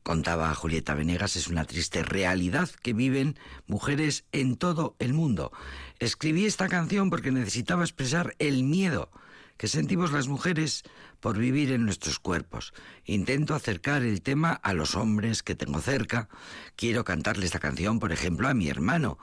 contaba 0.04 0.54
Julieta 0.54 0.94
Venegas, 0.94 1.34
es 1.34 1.48
una 1.48 1.64
triste 1.64 2.04
realidad 2.04 2.70
que 2.82 2.92
viven 2.92 3.36
mujeres 3.66 4.26
en 4.32 4.56
todo 4.56 4.94
el 5.00 5.14
mundo. 5.14 5.50
Escribí 5.98 6.44
esta 6.44 6.68
canción 6.68 7.10
porque 7.10 7.32
necesitaba 7.32 7.82
expresar 7.82 8.36
el 8.38 8.62
miedo 8.62 9.10
que 9.56 9.66
sentimos 9.66 10.12
las 10.12 10.28
mujeres 10.28 10.84
por 11.24 11.38
vivir 11.38 11.72
en 11.72 11.86
nuestros 11.86 12.18
cuerpos. 12.18 12.74
Intento 13.06 13.54
acercar 13.54 14.02
el 14.02 14.20
tema 14.20 14.52
a 14.52 14.74
los 14.74 14.94
hombres 14.94 15.42
que 15.42 15.54
tengo 15.54 15.80
cerca. 15.80 16.28
Quiero 16.76 17.02
cantarle 17.02 17.46
esta 17.46 17.60
canción, 17.60 17.98
por 17.98 18.12
ejemplo, 18.12 18.46
a 18.46 18.52
mi 18.52 18.68
hermano, 18.68 19.16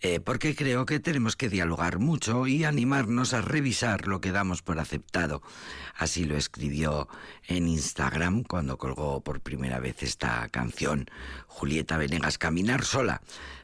eh, 0.00 0.18
porque 0.18 0.56
creo 0.56 0.86
que 0.86 0.98
tenemos 0.98 1.36
que 1.36 1.50
dialogar 1.50 1.98
mucho 1.98 2.46
y 2.46 2.64
animarnos 2.64 3.34
a 3.34 3.42
revisar 3.42 4.08
lo 4.08 4.22
que 4.22 4.32
damos 4.32 4.62
por 4.62 4.78
aceptado. 4.78 5.42
Así 5.94 6.24
lo 6.24 6.38
escribió 6.38 7.06
en 7.46 7.68
Instagram 7.68 8.44
cuando 8.44 8.78
colgó 8.78 9.20
por 9.20 9.42
primera 9.42 9.78
vez 9.78 10.02
esta 10.02 10.48
canción, 10.48 11.04
Julieta 11.48 11.98
Venegas, 11.98 12.38
Caminar 12.38 12.82
sola. 12.82 13.20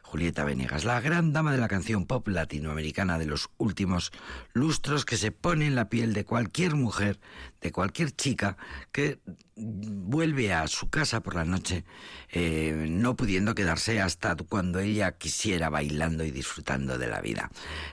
Julieta 0.09 0.43
Venegas, 0.43 0.87
la 0.87 1.03
gran 1.03 1.35
dama 1.35 1.53
de 1.53 1.59
la 1.59 1.69
canción 1.69 2.07
pop 2.07 2.27
latinoamericana 2.29 3.19
de 3.19 3.27
los 3.27 3.51
últimos 3.59 4.11
lustros 4.55 5.05
que 5.05 5.19
se 5.19 5.33
pone 5.33 5.67
en 5.67 5.75
la 5.75 5.91
piel 5.91 6.15
de 6.15 6.25
cualquier 6.25 6.77
mujer, 6.77 7.21
de 7.61 7.73
cualquier 7.73 8.13
chica 8.13 8.57
que 8.91 9.19
vuelve 9.55 10.55
a 10.55 10.67
su 10.67 10.89
casa 10.89 11.21
por 11.21 11.35
la 11.35 11.45
noche 11.45 11.85
eh, 12.31 12.87
no 12.89 13.17
pudiendo 13.17 13.55
quedarse 13.55 14.01
hasta 14.01 14.35
cuando 14.35 14.79
ella 14.79 15.13
quisiera 15.13 15.69
bailando 15.69 16.25
y 16.25 16.31
disfrutando 16.31 16.97
de 16.97 17.09
la 17.09 17.21
vida. 17.21 17.51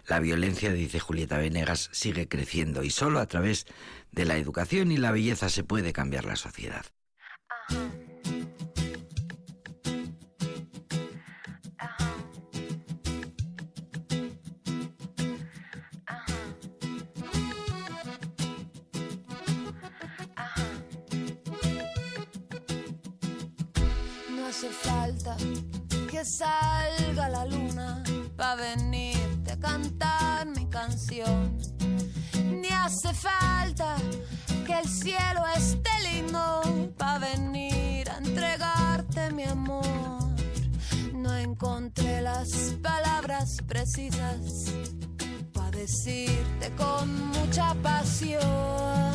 La 0.08 0.22
violencia, 0.22 0.72
dice 0.72 1.02
Julieta 1.02 1.38
Venegas, 1.38 1.90
sigue 1.92 2.30
creciendo 2.30 2.84
y 2.84 2.92
solo 2.92 3.20
a 3.20 3.26
través 3.26 3.66
de 4.14 4.24
la 4.24 4.38
educación 4.38 4.94
y 4.94 4.98
la 4.98 5.12
belleza 5.12 5.50
se 5.50 5.66
puede 5.66 5.92
cambiar 5.92 6.24
la 6.24 6.38
sociedad. 6.38 6.86
hace 24.56 24.70
falta 24.70 25.36
que 26.10 26.24
salga 26.24 27.28
la 27.28 27.46
luna 27.46 28.02
para 28.38 28.56
venirte 28.56 29.52
a 29.52 29.60
cantar 29.60 30.48
mi 30.48 30.66
canción. 30.70 31.58
Ni 32.62 32.70
hace 32.70 33.14
falta 33.14 33.98
que 34.66 34.80
el 34.80 34.88
cielo 34.88 35.44
esté 35.58 35.90
lindo 36.10 36.62
para 36.98 37.20
venir 37.20 38.10
a 38.10 38.18
entregarte 38.18 39.30
mi 39.34 39.44
amor. 39.44 39.86
No 41.14 41.36
encontré 41.36 42.22
las 42.22 42.50
palabras 42.82 43.58
precisas 43.68 44.72
para 45.52 45.72
decirte 45.72 46.74
con 46.78 47.28
mucha 47.32 47.74
pasión 47.84 49.12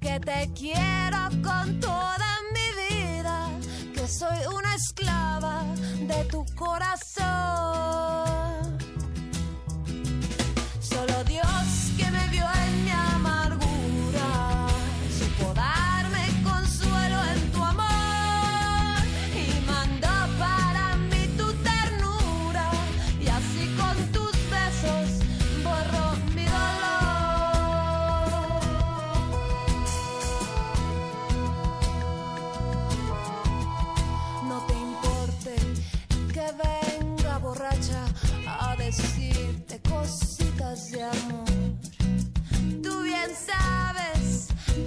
que 0.00 0.20
te 0.20 0.50
quiero 0.54 1.30
con 1.42 1.80
toda 1.80 2.28
mi 2.52 2.98
vida, 2.98 3.48
que 3.94 4.06
soy 4.06 4.38
una 4.54 4.65
esclava 4.86 5.64
de 6.06 6.24
tu 6.30 6.44
corazón. 6.54 7.05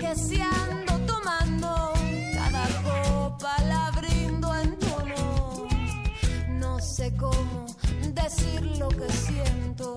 deseando, 0.09 0.97
tomando 1.05 1.93
cada 2.33 2.65
copa, 2.83 3.55
la 3.67 3.91
brindo 3.91 4.55
en 4.55 4.79
tu 4.79 4.87
honor. 4.95 5.67
No 6.49 6.79
sé 6.79 7.13
cómo 7.15 7.67
decir 8.15 8.61
lo 8.79 8.87
que 8.89 9.07
siento, 9.11 9.95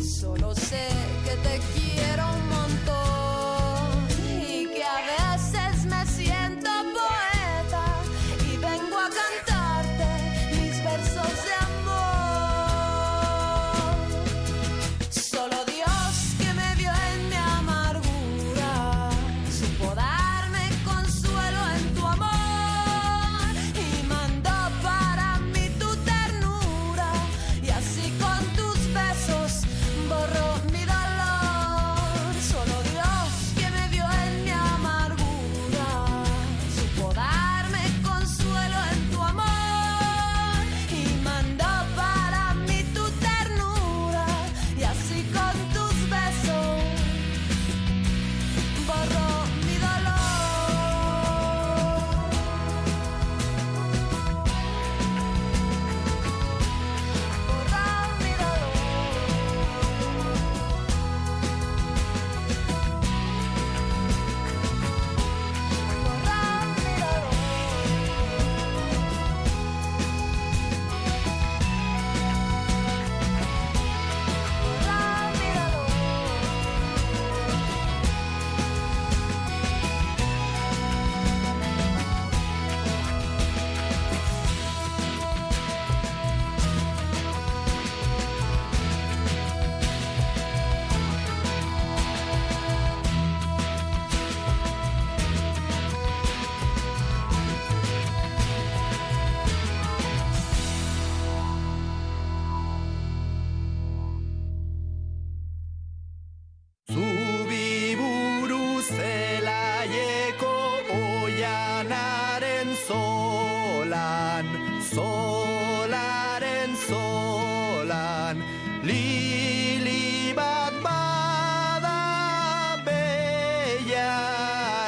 solo 0.00 0.54
sé 0.56 0.88
que 1.24 1.36
te 1.36 1.60
quiero. 1.72 1.87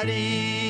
body. 0.03 0.60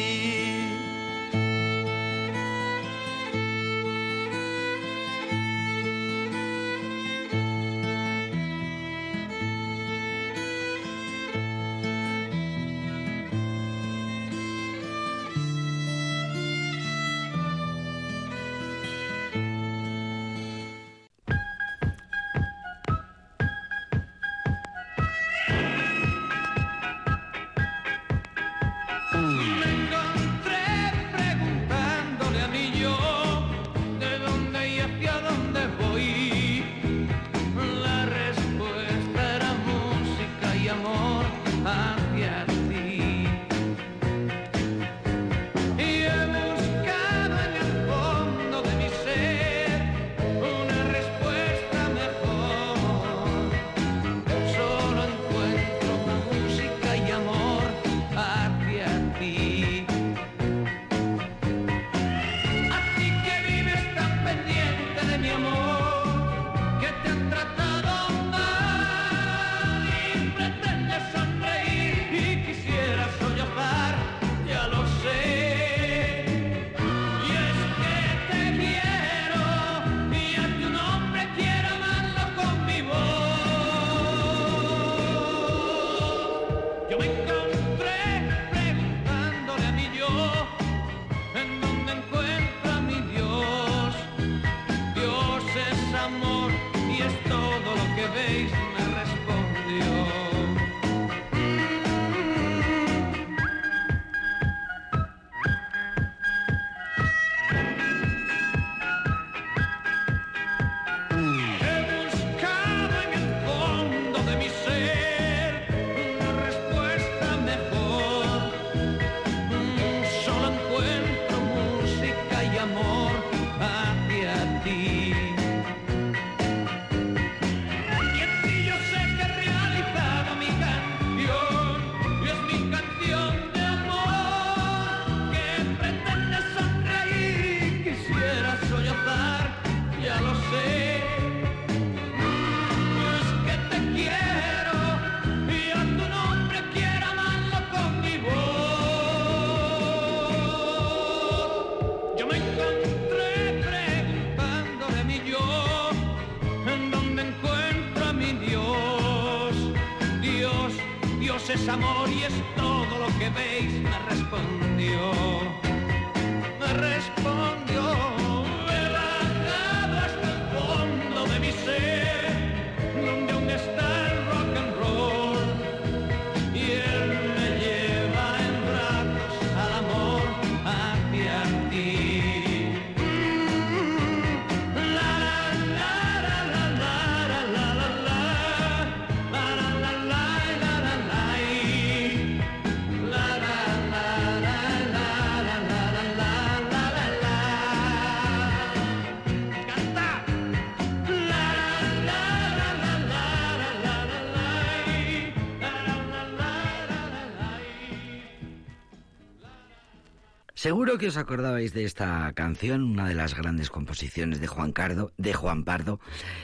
Seguro 210.72 210.98
que 210.98 211.12
os 211.12 211.20
acordabais 211.20 211.76
de 211.76 211.84
esta 211.84 212.32
canción, 212.32 212.96
una 212.96 213.06
de 213.06 213.14
las 213.14 213.36
grandes 213.36 213.70
composiciones 213.70 214.40
de 214.40 214.48
Juan 214.48 214.72
Cardo, 214.72 215.12
de 215.18 215.34
Juan 215.34 215.66
Pardo, 215.66 216.00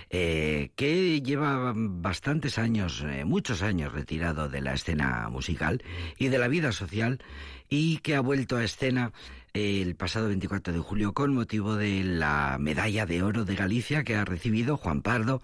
eh, 0.10 0.72
que 0.76 1.22
lleva 1.22 1.72
bastantes 1.74 2.58
años, 2.58 3.06
eh, 3.08 3.24
muchos 3.24 3.62
años 3.62 3.94
retirado 3.94 4.50
de 4.50 4.60
la 4.60 4.74
escena 4.74 5.30
musical 5.30 5.82
y 6.18 6.28
de 6.28 6.40
la 6.40 6.50
vida 6.50 6.74
social, 6.74 7.24
y 7.70 8.00
que 8.00 8.18
ha 8.18 8.20
vuelto 8.20 8.58
a 8.58 8.66
escena 8.66 9.14
eh, 9.54 9.82
el 9.82 9.96
pasado 9.96 10.28
24 10.28 10.74
de 10.74 10.80
julio 10.80 11.14
con 11.14 11.34
motivo 11.34 11.78
de 11.78 12.04
la 12.04 12.58
medalla 12.60 13.06
de 13.06 13.24
oro 13.24 13.46
de 13.46 13.56
Galicia 13.56 14.04
que 14.04 14.16
ha 14.16 14.26
recibido 14.26 14.76
Juan 14.76 15.04
Pardo. 15.04 15.42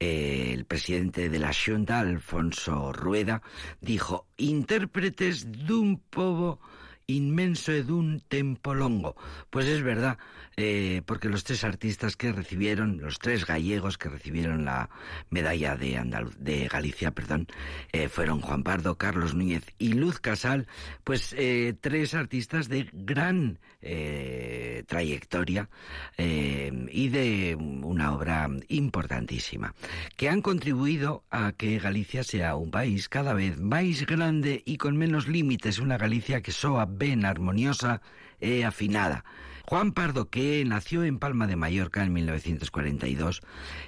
El 0.00 0.64
presidente 0.64 1.28
de 1.28 1.38
la 1.38 1.52
Xunta, 1.52 2.00
Alfonso 2.00 2.90
Rueda, 2.90 3.42
dijo: 3.82 4.24
intérpretes 4.38 5.44
dun 5.66 6.00
povo 6.00 6.58
inmenso 7.06 7.72
edum 7.72 8.20
tempolongo. 8.20 9.16
Pues 9.50 9.66
es 9.66 9.82
verdad, 9.82 10.18
eh, 10.56 11.02
porque 11.06 11.28
los 11.28 11.44
tres 11.44 11.64
artistas 11.64 12.16
que 12.16 12.32
recibieron, 12.32 13.00
los 13.00 13.18
tres 13.18 13.46
gallegos 13.46 13.98
que 13.98 14.08
recibieron 14.08 14.64
la 14.64 14.90
medalla 15.30 15.76
de, 15.76 15.98
Andalu- 15.98 16.34
de 16.36 16.68
Galicia, 16.68 17.10
perdón, 17.10 17.46
eh, 17.92 18.08
fueron 18.08 18.40
Juan 18.40 18.62
Pardo, 18.62 18.96
Carlos 18.96 19.34
Núñez 19.34 19.64
y 19.78 19.94
Luz 19.94 20.20
Casal, 20.20 20.66
pues 21.02 21.34
eh, 21.36 21.74
tres 21.80 22.14
artistas 22.14 22.68
de 22.68 22.88
gran 22.92 23.58
eh, 23.82 24.84
trayectoria 24.86 25.68
y 26.16 27.08
de 27.08 27.56
una 27.56 28.14
obra 28.14 28.48
importantísima, 28.68 29.74
que 30.16 30.28
han 30.28 30.40
contribuido 30.42 31.24
a 31.30 31.52
que 31.52 31.78
Galicia 31.78 32.22
sea 32.24 32.56
un 32.56 32.70
país 32.70 33.08
cada 33.08 33.34
vez 33.34 33.58
máis 33.58 34.06
grande 34.06 34.62
e 34.64 34.78
con 34.78 34.96
menos 34.96 35.26
límites, 35.28 35.82
unha 35.82 35.98
Galicia 36.00 36.40
que 36.40 36.54
soa 36.54 36.86
ben 36.88 37.26
armoniosa 37.28 38.00
e 38.40 38.62
afinada. 38.64 39.24
Juan 39.66 39.92
Pardo, 39.92 40.28
que 40.28 40.62
nació 40.66 41.04
en 41.04 41.18
Palma 41.18 41.46
de 41.46 41.56
Mallorca 41.56 42.04
en 42.04 42.12
1942, 42.12 43.40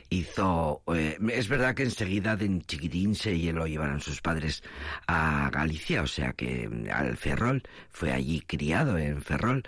hizo... 0.08 0.82
eh, 0.94 1.18
es 1.32 1.48
verdad 1.48 1.74
que 1.74 1.82
enseguida 1.82 2.34
de 2.34 2.60
chiquitín 2.66 3.14
se 3.14 3.36
lo 3.52 3.66
llevaron 3.66 4.00
sus 4.00 4.22
padres 4.22 4.62
a 5.06 5.50
Galicia, 5.52 6.00
o 6.02 6.06
sea 6.06 6.32
que 6.32 6.68
mm, 6.68 6.86
al 6.90 7.16
Ferrol, 7.18 7.62
fue 7.90 8.12
allí 8.12 8.40
criado 8.40 8.96
en 8.96 9.20
Ferrol. 9.20 9.64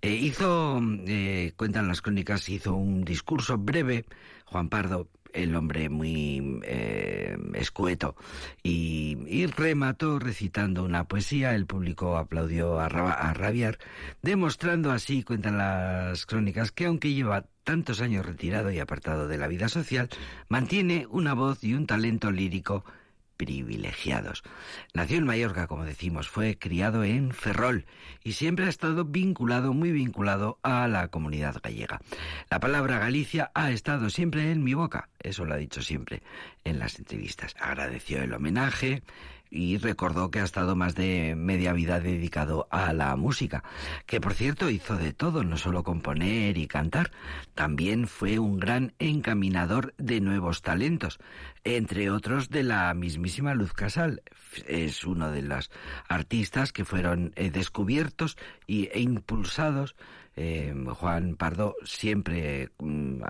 Eh, 0.00 0.14
hizo, 0.14 0.80
eh, 1.06 1.52
cuentan 1.56 1.86
las 1.86 2.02
crónicas, 2.02 2.48
hizo 2.48 2.74
un 2.74 3.04
discurso 3.04 3.56
breve, 3.56 4.04
Juan 4.46 4.68
Pardo, 4.68 5.08
el 5.32 5.54
hombre 5.54 5.88
muy 5.88 6.60
eh, 6.64 7.36
escueto, 7.54 8.16
y, 8.62 9.46
remató 9.46 10.18
recitando 10.18 10.84
una 10.84 11.04
poesía. 11.04 11.54
El 11.54 11.66
público 11.66 12.16
aplaudió 12.16 12.78
a 12.80 12.88
rabiar, 12.88 13.78
demostrando 14.22 14.92
así, 14.92 15.22
cuentan 15.22 15.58
las 15.58 16.26
crónicas, 16.26 16.72
que 16.72 16.86
aunque 16.86 17.12
lleva 17.12 17.44
tantos 17.64 18.00
años 18.00 18.26
retirado 18.26 18.70
y 18.70 18.78
apartado 18.78 19.28
de 19.28 19.38
la 19.38 19.48
vida 19.48 19.68
social, 19.68 20.08
mantiene 20.48 21.06
una 21.10 21.34
voz 21.34 21.62
y 21.64 21.74
un 21.74 21.86
talento 21.86 22.30
lírico 22.30 22.84
privilegiados. 23.44 24.44
Nació 24.94 25.18
en 25.18 25.26
Mallorca, 25.26 25.66
como 25.66 25.84
decimos, 25.84 26.28
fue 26.28 26.58
criado 26.58 27.02
en 27.02 27.32
Ferrol 27.32 27.86
y 28.22 28.34
siempre 28.34 28.66
ha 28.66 28.68
estado 28.68 29.04
vinculado, 29.04 29.74
muy 29.74 29.90
vinculado 29.90 30.60
a 30.62 30.86
la 30.86 31.08
comunidad 31.08 31.56
gallega. 31.60 32.00
La 32.50 32.60
palabra 32.60 33.00
Galicia 33.00 33.50
ha 33.54 33.72
estado 33.72 34.10
siempre 34.10 34.52
en 34.52 34.62
mi 34.62 34.74
boca, 34.74 35.08
eso 35.18 35.44
lo 35.44 35.54
ha 35.54 35.56
dicho 35.56 35.82
siempre 35.82 36.22
en 36.62 36.78
las 36.78 37.00
entrevistas. 37.00 37.56
Agradeció 37.58 38.22
el 38.22 38.32
homenaje 38.32 39.02
y 39.52 39.76
recordó 39.76 40.30
que 40.30 40.40
ha 40.40 40.44
estado 40.44 40.74
más 40.74 40.94
de 40.94 41.34
media 41.36 41.74
vida 41.74 42.00
dedicado 42.00 42.66
a 42.70 42.94
la 42.94 43.14
música, 43.16 43.62
que 44.06 44.18
por 44.18 44.32
cierto 44.32 44.70
hizo 44.70 44.96
de 44.96 45.12
todo, 45.12 45.44
no 45.44 45.58
solo 45.58 45.84
componer 45.84 46.56
y 46.56 46.66
cantar, 46.66 47.10
también 47.54 48.08
fue 48.08 48.38
un 48.38 48.58
gran 48.58 48.94
encaminador 48.98 49.92
de 49.98 50.22
nuevos 50.22 50.62
talentos, 50.62 51.18
entre 51.64 52.10
otros 52.10 52.48
de 52.48 52.62
la 52.62 52.92
mismísima 52.94 53.54
Luz 53.54 53.74
Casal. 53.74 54.22
Es 54.66 55.04
uno 55.04 55.30
de 55.30 55.42
los 55.42 55.70
artistas 56.08 56.72
que 56.72 56.86
fueron 56.86 57.32
eh, 57.36 57.50
descubiertos 57.50 58.38
e 58.66 59.00
impulsados 59.00 59.94
eh, 60.36 60.74
Juan 60.98 61.36
Pardo 61.36 61.74
siempre 61.84 62.70
mm, 62.78 63.22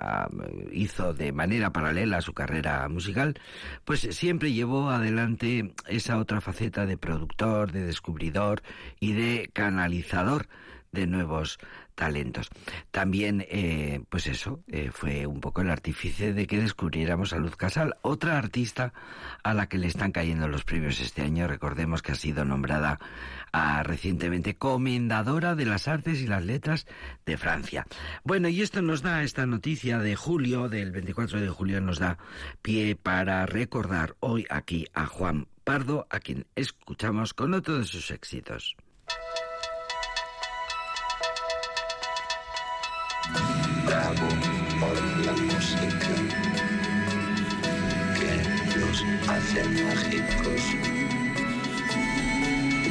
hizo 0.71 1.13
de 1.13 1.31
manera 1.31 1.71
paralela 1.71 2.17
a 2.17 2.21
su 2.21 2.33
carrera 2.33 2.87
musical, 2.89 3.39
pues 3.85 4.01
siempre 4.01 4.53
llevó 4.53 4.89
adelante 4.89 5.73
esa 5.87 6.17
otra 6.17 6.41
faceta 6.41 6.85
de 6.85 6.97
productor, 6.97 7.71
de 7.71 7.83
descubridor 7.85 8.63
y 8.99 9.13
de 9.13 9.49
canalizador 9.53 10.47
de 10.91 11.07
nuevos 11.07 11.59
talentos. 11.95 12.49
También, 12.91 13.45
eh, 13.49 14.03
pues 14.09 14.27
eso, 14.27 14.61
eh, 14.67 14.89
fue 14.91 15.25
un 15.25 15.39
poco 15.39 15.61
el 15.61 15.69
artífice 15.69 16.33
de 16.33 16.47
que 16.47 16.59
descubriéramos 16.59 17.33
a 17.33 17.37
Luz 17.37 17.55
Casal, 17.55 17.95
otra 18.01 18.37
artista 18.37 18.93
a 19.43 19.53
la 19.53 19.67
que 19.67 19.77
le 19.77 19.87
están 19.87 20.11
cayendo 20.11 20.47
los 20.47 20.63
premios 20.63 20.99
este 20.99 21.21
año. 21.21 21.47
Recordemos 21.47 22.01
que 22.01 22.13
ha 22.13 22.15
sido 22.15 22.45
nombrada 22.45 22.99
ah, 23.51 23.83
recientemente 23.83 24.55
comendadora 24.55 25.55
de 25.55 25.65
las 25.65 25.87
artes 25.87 26.21
y 26.21 26.27
las 26.27 26.43
letras 26.43 26.87
de 27.25 27.37
Francia. 27.37 27.85
Bueno, 28.23 28.47
y 28.49 28.61
esto 28.61 28.81
nos 28.81 29.01
da 29.01 29.23
esta 29.23 29.45
noticia 29.45 29.99
de 29.99 30.15
julio, 30.15 30.69
del 30.69 30.91
24 30.91 31.41
de 31.41 31.49
julio, 31.49 31.81
nos 31.81 31.99
da 31.99 32.17
pie 32.61 32.95
para 32.95 33.45
recordar 33.45 34.15
hoy 34.19 34.45
aquí 34.49 34.87
a 34.93 35.05
Juan 35.05 35.47
Pardo, 35.63 36.07
a 36.09 36.19
quien 36.19 36.45
escuchamos 36.55 37.33
con 37.33 37.53
otro 37.53 37.77
de 37.77 37.85
sus 37.85 38.11
éxitos. 38.11 38.75
Hace 49.53 49.69
mágicos. 49.83 50.61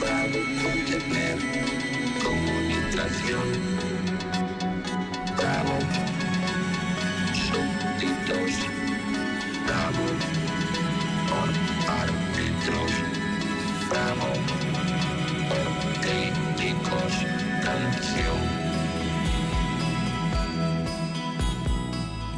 Bravo 0.00 0.38
por 0.62 0.76
tener 0.86 1.38
comunicación. 2.22 3.48
Bravo, 5.36 5.78
súbditos. 7.48 8.52
Bravo 9.66 10.06
por 11.28 11.50
árbitros. 11.90 12.92
Bravo 13.90 14.28
por 15.48 15.68
críticos. 16.00 17.12
Canción. 17.64 18.40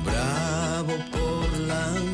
Bravo 0.05 0.95
por 1.12 1.59
la 1.59 2.13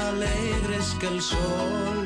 alegres 0.00 0.96
que 1.00 1.06
el 1.06 1.20
sol 1.20 2.01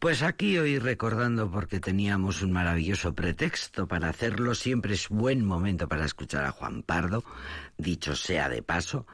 Pues 0.00 0.22
aquí 0.22 0.56
hoy 0.56 0.78
recordando 0.78 1.50
porque 1.50 1.78
teníamos 1.78 2.40
un 2.40 2.52
maravilloso 2.52 3.12
pretexto 3.14 3.86
para 3.86 4.08
hacerlo, 4.08 4.54
siempre 4.54 4.94
es 4.94 5.10
buen 5.10 5.44
momento 5.44 5.88
para 5.88 6.06
escuchar 6.06 6.46
a 6.46 6.52
Juan 6.52 6.82
Pardo, 6.82 7.22
dicho 7.76 8.16
sea 8.16 8.48
de 8.48 8.62
paso, 8.62 9.06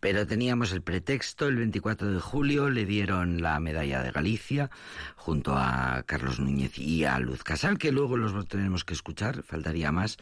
pero 0.00 0.26
teníamos 0.26 0.72
el 0.72 0.82
pretexto, 0.82 1.46
el 1.46 1.58
24 1.58 2.10
de 2.10 2.18
julio 2.18 2.70
le 2.70 2.86
dieron 2.86 3.40
la 3.40 3.60
medalla 3.60 4.02
de 4.02 4.10
Galicia 4.10 4.68
junto 5.14 5.56
a 5.56 6.02
Carlos 6.06 6.40
Núñez 6.40 6.76
y 6.76 7.04
a 7.04 7.20
Luz 7.20 7.44
Casal, 7.44 7.78
que 7.78 7.92
luego 7.92 8.16
los 8.16 8.48
tenemos 8.48 8.84
que 8.84 8.94
escuchar, 8.94 9.44
faltaría 9.44 9.92
más. 9.92 10.16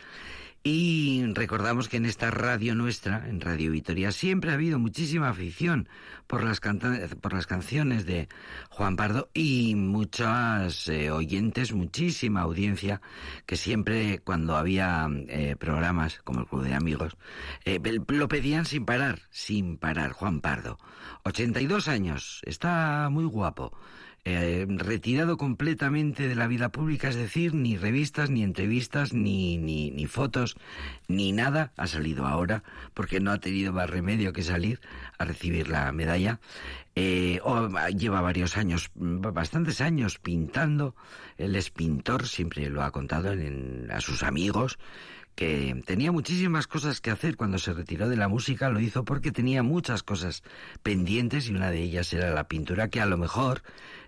Y 0.63 1.25
recordamos 1.33 1.89
que 1.89 1.97
en 1.97 2.05
esta 2.05 2.31
radio 2.31 2.75
nuestra, 2.75 3.27
en 3.27 3.41
Radio 3.41 3.71
Vitoria, 3.71 4.13
siempre 4.13 4.51
ha 4.51 4.55
habido 4.55 4.79
muchísima 4.79 5.31
afición 5.31 5.89
por 6.27 6.45
las, 6.45 6.61
canta- 6.61 7.09
por 7.23 7.33
las 7.33 7.47
canciones 7.47 8.05
de 8.05 8.29
Juan 8.69 8.97
Pardo 8.97 9.31
y 9.33 9.75
muchas 9.75 10.87
eh, 10.89 11.11
oyentes, 11.11 11.73
muchísima 11.73 12.43
audiencia 12.43 13.01
que 13.47 13.57
siempre 13.57 14.19
cuando 14.19 14.55
había 14.55 15.09
eh, 15.29 15.57
programas 15.59 16.21
como 16.25 16.41
el 16.41 16.47
Club 16.47 16.65
de 16.65 16.75
Amigos, 16.75 17.17
eh, 17.65 17.81
lo 18.09 18.29
pedían 18.29 18.67
sin 18.67 18.85
parar, 18.85 19.21
sin 19.31 19.79
parar, 19.79 20.13
Juan 20.13 20.43
Pardo. 20.43 20.79
82 21.25 21.89
años, 21.89 22.43
está 22.45 23.09
muy 23.11 23.25
guapo 23.25 23.73
eh, 24.25 24.67
retirado 24.69 25.37
completamente 25.37 26.29
de 26.29 26.35
la 26.35 26.47
vida 26.47 26.69
pública, 26.71 27.09
es 27.09 27.17
decir, 27.17 27.55
ni 27.55 27.77
revistas, 27.77 28.29
ni 28.31 28.43
entrevistas, 28.43 29.13
ni, 29.15 29.57
ni, 29.57 29.91
ni 29.91 30.07
fotos, 30.07 30.57
ni 31.09 31.33
nada 31.33 31.73
ha 31.77 31.87
salido 31.87 32.27
ahora, 32.27 32.63
porque 32.95 33.21
no 33.21 33.31
ha 33.33 33.39
tenido 33.39 33.73
más 33.73 33.89
remedio 33.89 34.33
que 34.33 34.43
salir 34.43 34.81
a 35.19 35.25
recibir 35.25 35.69
la 35.69 35.91
medalla. 35.93 36.39
Eh, 36.95 37.41
o- 37.45 37.69
lleva 37.89 38.21
varios 38.21 38.57
años, 38.57 38.91
mm, 38.95 39.21
bastantes 39.33 39.81
años 39.81 40.19
pintando, 40.19 40.95
él 41.39 41.57
es 41.57 41.71
pintor, 41.71 42.27
siempre 42.27 42.69
lo 42.69 42.83
ha 42.83 42.91
contado 42.91 43.33
en- 43.33 43.89
a 43.91 44.01
sus 44.01 44.23
amigos, 44.23 44.79
que 45.37 45.81
tenía 45.87 46.13
muchísimas 46.13 46.67
cosas 46.67 47.01
que 47.01 47.11
hacer 47.11 47.37
cuando 47.37 47.57
se 47.57 47.73
retiró 47.73 48.09
de 48.11 48.17
la 48.17 48.29
música, 48.29 48.69
lo 48.69 48.81
hizo 48.81 49.05
porque 49.07 49.33
tenía 49.33 49.63
muchas 49.63 50.03
cosas 50.03 50.43
pendientes 50.83 51.49
y 51.49 51.53
una 51.55 51.71
de 51.71 51.81
ellas 51.81 52.13
era 52.13 52.31
la 52.35 52.49
pintura 52.49 52.89
que 52.89 53.01
a 53.01 53.07
lo 53.07 53.17
mejor 53.17 53.63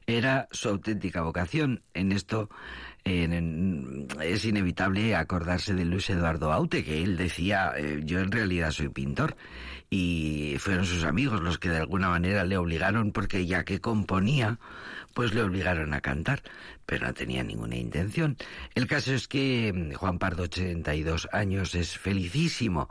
era 0.06 0.48
su 0.50 0.68
auténtica 0.68 1.22
vocación. 1.22 1.82
En 1.94 2.12
esto 2.12 2.48
es 3.04 4.44
inevitable 4.44 5.16
acordarse 5.16 5.74
de 5.74 5.84
Luis 5.84 6.08
Eduardo 6.10 6.52
Aute, 6.52 6.84
que 6.84 7.02
él 7.02 7.16
decía, 7.16 7.72
eh, 7.76 8.00
yo 8.04 8.20
en 8.20 8.30
realidad 8.30 8.70
soy 8.70 8.88
pintor, 8.88 9.36
y 9.90 10.56
fueron 10.58 10.86
sus 10.86 11.04
amigos 11.04 11.40
los 11.40 11.58
que 11.58 11.68
de 11.68 11.78
alguna 11.78 12.08
manera 12.08 12.44
le 12.44 12.56
obligaron, 12.56 13.12
porque 13.12 13.44
ya 13.46 13.64
que 13.64 13.80
componía, 13.80 14.58
pues 15.14 15.34
le 15.34 15.42
obligaron 15.42 15.94
a 15.94 16.00
cantar, 16.00 16.42
pero 16.86 17.06
no 17.06 17.14
tenía 17.14 17.42
ninguna 17.42 17.76
intención. 17.76 18.36
El 18.74 18.86
caso 18.86 19.12
es 19.12 19.28
que 19.28 19.72
mm, 19.74 19.94
Juan 19.94 20.18
Pardo, 20.18 20.44
82 20.44 21.28
años, 21.32 21.74
es 21.74 21.98
felicísimo 21.98 22.88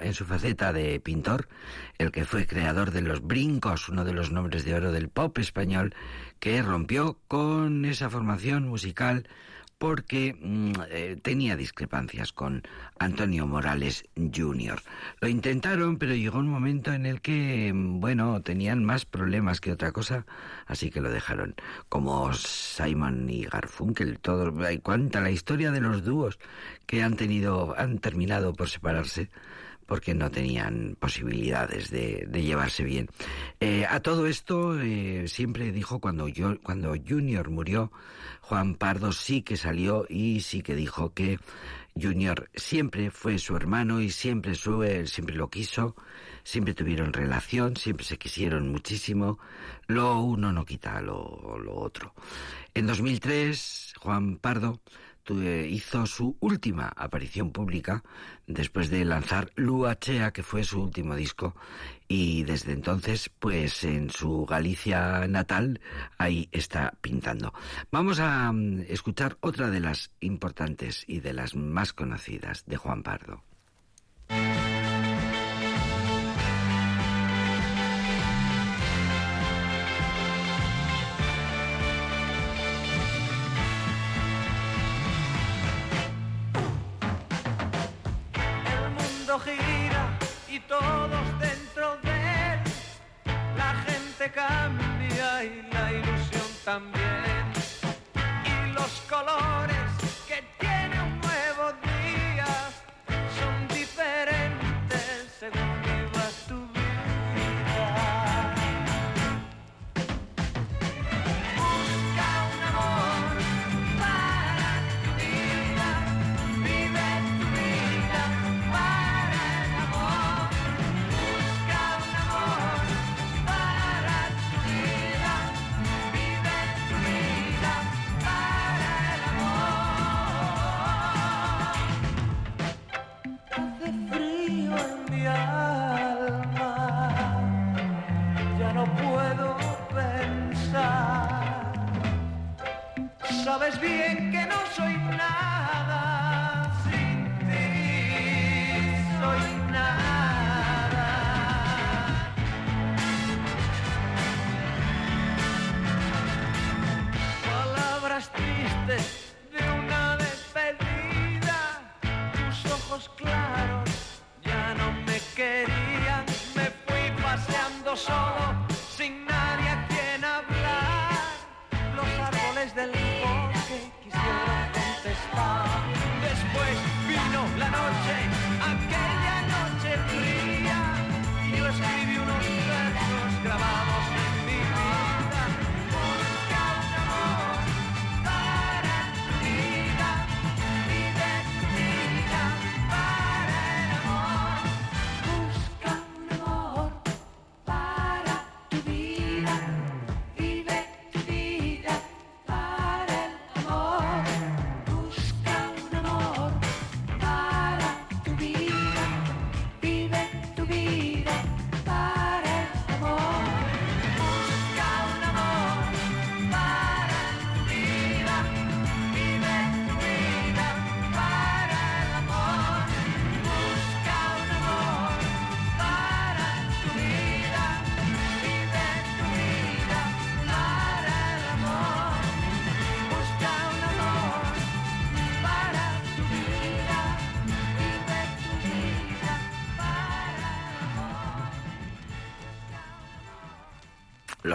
en 0.00 0.14
su 0.14 0.24
faceta 0.24 0.72
de 0.72 1.00
pintor, 1.00 1.48
el 1.98 2.10
que 2.10 2.24
fue 2.24 2.46
creador 2.46 2.90
de 2.90 3.02
Los 3.02 3.22
Brincos, 3.22 3.88
uno 3.88 4.04
de 4.04 4.12
los 4.12 4.32
nombres 4.32 4.64
de 4.64 4.74
oro 4.74 4.92
del 4.92 5.08
pop 5.08 5.38
español, 5.38 5.94
que 6.40 6.62
rompió 6.62 7.18
con 7.28 7.84
esa 7.84 8.10
formación 8.10 8.68
musical 8.68 9.28
porque 9.78 10.36
mm, 10.38 10.72
eh, 10.90 11.16
tenía 11.22 11.56
discrepancias 11.56 12.32
con 12.32 12.62
Antonio 12.98 13.46
Morales 13.46 14.04
Jr. 14.16 14.82
Lo 15.20 15.28
intentaron, 15.28 15.98
pero 15.98 16.14
llegó 16.14 16.38
un 16.38 16.48
momento 16.48 16.92
en 16.92 17.06
el 17.06 17.20
que, 17.20 17.72
mm, 17.72 18.00
bueno, 18.00 18.42
tenían 18.42 18.84
más 18.84 19.04
problemas 19.04 19.60
que 19.60 19.72
otra 19.72 19.92
cosa, 19.92 20.26
así 20.66 20.90
que 20.90 21.00
lo 21.00 21.10
dejaron. 21.10 21.54
Como 21.88 22.32
Simon 22.34 23.30
y 23.30 23.44
Garfunkel, 23.44 24.18
todos, 24.18 24.58
hay 24.64 24.78
cuánta 24.78 25.20
la 25.20 25.30
historia 25.30 25.70
de 25.70 25.80
los 25.80 26.04
dúos 26.04 26.38
que 26.86 27.02
han 27.02 27.16
tenido, 27.16 27.74
han 27.78 27.98
terminado 27.98 28.52
por 28.54 28.68
separarse 28.68 29.30
porque 29.88 30.14
no 30.14 30.30
tenían 30.30 30.96
posibilidades 31.00 31.90
de, 31.90 32.28
llevarse 32.30 32.84
bien. 32.84 33.08
Eh, 33.58 33.86
a 33.88 34.00
todo 34.00 34.26
esto 34.26 34.78
eh, 34.78 35.24
siempre 35.28 35.72
dijo 35.72 35.98
cuando 35.98 36.28
yo 36.28 36.60
cuando 36.60 36.94
Junior 36.94 37.48
murió, 37.48 37.90
Juan 38.42 38.74
Pardo 38.74 39.12
sí 39.12 39.40
que 39.40 39.56
salió 39.56 40.04
y 40.06 40.40
sí 40.40 40.62
que 40.62 40.74
dijo 40.74 41.14
que 41.14 41.38
Junior 42.00 42.50
siempre 42.54 43.10
fue 43.10 43.38
su 43.38 43.56
hermano 43.56 44.02
y 44.02 44.10
siempre 44.10 44.54
su, 44.54 44.82
eh, 44.82 45.06
siempre 45.06 45.34
lo 45.34 45.48
quiso, 45.48 45.96
siempre 46.44 46.74
tuvieron 46.74 47.14
relación, 47.14 47.74
siempre 47.76 48.04
se 48.04 48.18
quisieron 48.18 48.68
muchísimo. 48.68 49.38
Lo 49.86 50.20
uno 50.20 50.52
no 50.52 50.66
quita 50.66 51.00
lo, 51.00 51.58
lo 51.58 51.74
otro. 51.74 52.12
En 52.74 52.86
2003, 52.86 53.94
Juan 53.98 54.36
Pardo 54.36 54.80
hizo 55.34 56.06
su 56.06 56.36
última 56.40 56.92
aparición 56.96 57.52
pública 57.52 58.02
después 58.46 58.90
de 58.90 59.04
lanzar 59.04 59.50
Luachea, 59.56 60.32
que 60.32 60.42
fue 60.42 60.64
su 60.64 60.82
último 60.82 61.14
disco, 61.14 61.54
y 62.08 62.44
desde 62.44 62.72
entonces, 62.72 63.30
pues 63.38 63.84
en 63.84 64.10
su 64.10 64.46
Galicia 64.46 65.26
natal, 65.28 65.80
ahí 66.16 66.48
está 66.52 66.94
pintando. 67.00 67.52
Vamos 67.90 68.20
a 68.20 68.50
mm, 68.52 68.86
escuchar 68.88 69.36
otra 69.40 69.70
de 69.70 69.80
las 69.80 70.10
importantes 70.20 71.04
y 71.06 71.20
de 71.20 71.34
las 71.34 71.54
más 71.54 71.92
conocidas 71.92 72.64
de 72.66 72.76
Juan 72.76 73.02
Pardo. 73.02 73.42
Gira 89.40 90.18
y 90.48 90.60
todos 90.60 91.40
dentro 91.40 91.96
de 92.02 92.10
él. 92.10 92.60
La 93.56 93.74
gente 93.86 94.30
cambia 94.30 95.44
y 95.44 95.68
la 95.72 95.92
ilusión 95.92 96.48
también. 96.64 97.17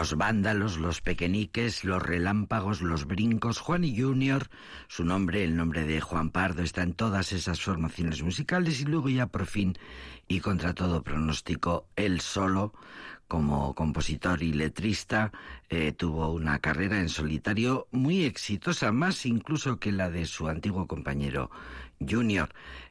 Los 0.04 0.18
vándalos, 0.18 0.80
los 0.80 1.00
pequeñiques, 1.00 1.86
los 1.86 2.04
relámpagos, 2.04 2.82
los 2.82 3.08
brincos, 3.08 3.60
Juan 3.60 3.86
y 3.86 3.98
Junior, 3.98 4.50
su 4.90 5.06
nombre, 5.06 5.46
el 5.46 5.56
nombre 5.56 5.86
de 5.86 6.02
Juan 6.02 6.30
Pardo, 6.30 6.62
está 6.62 6.84
en 6.84 6.92
todas 6.92 7.32
esas 7.32 7.62
formaciones 7.62 8.22
musicales 8.22 8.82
y 8.82 8.84
luego 8.84 9.08
ya 9.08 9.28
por 9.28 9.46
fin 9.46 9.78
y 10.28 10.42
contra 10.42 10.74
todo 10.74 11.04
pronóstico, 11.04 11.88
él 11.96 12.20
solo, 12.20 12.74
como 13.30 13.74
compositor 13.76 14.44
y 14.44 14.52
letrista, 14.52 15.32
eh, 15.70 15.94
tuvo 15.94 16.34
una 16.34 16.60
carrera 16.60 17.00
en 17.00 17.08
solitario 17.08 17.88
muy 17.92 18.26
exitosa, 18.26 18.92
más 18.92 19.26
incluso 19.26 19.80
que 19.80 19.94
la 19.94 20.10
de 20.10 20.26
su 20.26 20.50
antiguo 20.50 20.86
compañero 20.86 21.50
Junior. 22.06 22.50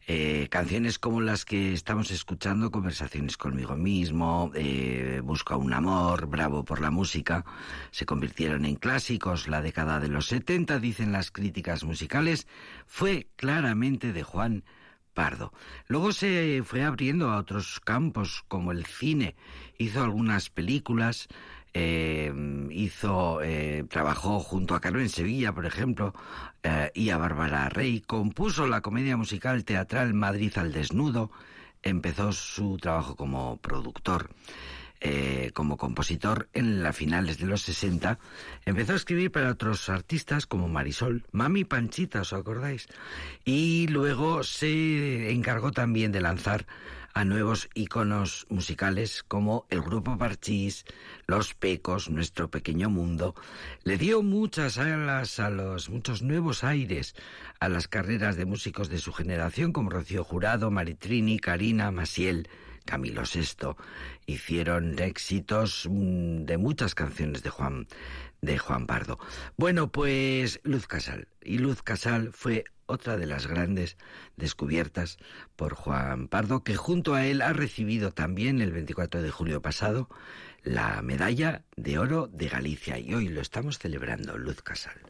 Eh, 0.08 0.48
canciones 0.50 0.98
como 0.98 1.20
las 1.20 1.44
que 1.44 1.72
estamos 1.72 2.10
escuchando, 2.10 2.70
Conversaciones 2.70 3.36
conmigo 3.36 3.76
mismo, 3.76 4.50
eh, 4.54 5.20
Busca 5.22 5.56
un 5.56 5.72
amor, 5.72 6.26
Bravo 6.26 6.64
por 6.64 6.80
la 6.80 6.90
música, 6.90 7.44
se 7.92 8.04
convirtieron 8.04 8.64
en 8.64 8.74
clásicos. 8.74 9.46
La 9.46 9.62
década 9.62 10.00
de 10.00 10.08
los 10.08 10.26
70, 10.26 10.80
dicen 10.80 11.12
las 11.12 11.30
críticas 11.30 11.84
musicales, 11.84 12.48
fue 12.86 13.28
claramente 13.36 14.12
de 14.12 14.24
Juan 14.24 14.64
Pardo. 15.14 15.52
Luego 15.86 16.12
se 16.12 16.62
fue 16.64 16.82
abriendo 16.84 17.30
a 17.30 17.36
otros 17.36 17.80
campos 17.80 18.44
como 18.48 18.72
el 18.72 18.86
cine. 18.86 19.36
Hizo 19.78 20.02
algunas 20.02 20.50
películas, 20.50 21.28
eh, 21.74 22.32
hizo, 22.70 23.40
eh, 23.42 23.84
trabajó 23.88 24.40
junto 24.40 24.74
a 24.74 24.80
Carmen 24.80 25.08
Sevilla, 25.08 25.52
por 25.52 25.66
ejemplo, 25.66 26.14
eh, 26.62 26.90
y 26.94 27.10
a 27.10 27.16
Bárbara 27.16 27.68
Rey. 27.68 28.00
Compuso 28.00 28.66
la 28.66 28.80
comedia 28.80 29.16
musical 29.16 29.64
teatral 29.64 30.14
Madrid 30.14 30.52
al 30.56 30.72
desnudo. 30.72 31.30
Empezó 31.82 32.32
su 32.32 32.76
trabajo 32.78 33.16
como 33.16 33.56
productor. 33.58 34.30
Eh, 35.04 35.50
como 35.52 35.76
compositor 35.76 36.48
en 36.52 36.80
las 36.80 36.94
finales 36.94 37.36
de 37.38 37.46
los 37.46 37.62
60, 37.62 38.20
empezó 38.64 38.92
a 38.92 38.96
escribir 38.96 39.32
para 39.32 39.50
otros 39.50 39.88
artistas 39.88 40.46
como 40.46 40.68
Marisol, 40.68 41.26
Mami 41.32 41.64
Panchita, 41.64 42.20
¿os 42.20 42.32
acordáis? 42.32 42.86
Y 43.44 43.88
luego 43.88 44.44
se 44.44 45.32
encargó 45.32 45.72
también 45.72 46.12
de 46.12 46.20
lanzar 46.20 46.66
a 47.14 47.24
nuevos 47.24 47.68
iconos 47.74 48.46
musicales 48.48 49.22
como 49.22 49.66
el 49.70 49.82
grupo 49.82 50.16
Parchís, 50.18 50.84
Los 51.26 51.54
Pecos, 51.54 52.10
Nuestro 52.10 52.50
Pequeño 52.50 52.90
Mundo. 52.90 53.34
Le 53.84 53.98
dio 53.98 54.22
muchas 54.22 54.78
alas 54.78 55.38
a 55.38 55.50
los 55.50 55.90
muchos 55.90 56.22
nuevos 56.22 56.64
aires 56.64 57.14
a 57.60 57.68
las 57.68 57.88
carreras 57.88 58.36
de 58.36 58.46
músicos 58.46 58.88
de 58.88 58.98
su 58.98 59.12
generación 59.12 59.72
como 59.72 59.90
Rocío 59.90 60.24
Jurado, 60.24 60.70
Maritrini, 60.70 61.38
Karina, 61.38 61.90
Masiel, 61.90 62.48
Camilo 62.84 63.22
VI, 63.22 63.76
hicieron 64.26 64.98
éxitos 64.98 65.86
mm, 65.88 66.44
de 66.44 66.58
muchas 66.58 66.94
canciones 66.94 67.42
de 67.42 67.50
Juan, 67.50 67.86
de 68.42 68.58
Juan 68.58 68.86
Pardo. 68.86 69.18
Bueno, 69.56 69.90
pues 69.90 70.60
Luz 70.64 70.86
Casal. 70.86 71.28
Y 71.40 71.58
Luz 71.58 71.82
Casal 71.82 72.32
fue 72.32 72.64
otra 72.86 73.16
de 73.16 73.26
las 73.26 73.46
grandes 73.46 73.96
descubiertas 74.36 75.16
por 75.56 75.74
Juan 75.74 76.28
Pardo, 76.28 76.62
que 76.62 76.76
junto 76.76 77.14
a 77.14 77.24
él 77.24 77.40
ha 77.40 77.52
recibido 77.52 78.12
también 78.12 78.60
el 78.60 78.72
24 78.72 79.22
de 79.22 79.30
julio 79.30 79.62
pasado 79.62 80.08
la 80.62 81.00
medalla 81.02 81.64
de 81.76 81.98
oro 81.98 82.28
de 82.28 82.48
Galicia. 82.48 82.98
Y 82.98 83.14
hoy 83.14 83.28
lo 83.28 83.40
estamos 83.40 83.78
celebrando, 83.78 84.36
Luz 84.36 84.62
Casal. 84.62 85.00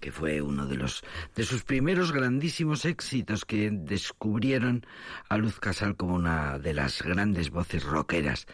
Que 0.00 0.12
fue 0.12 0.40
uno 0.40 0.66
de 0.66 0.76
los 0.76 1.02
de 1.34 1.44
sus 1.44 1.64
primeros 1.64 2.12
grandísimos 2.12 2.84
éxitos 2.84 3.44
que 3.44 3.70
descubrieron 3.70 4.86
a 5.28 5.36
Luz 5.36 5.58
Casal 5.58 5.96
como 5.96 6.14
una 6.14 6.58
de 6.58 6.74
las 6.74 7.02
grandes 7.02 7.50
voces 7.50 7.82
rockeras 7.82 8.46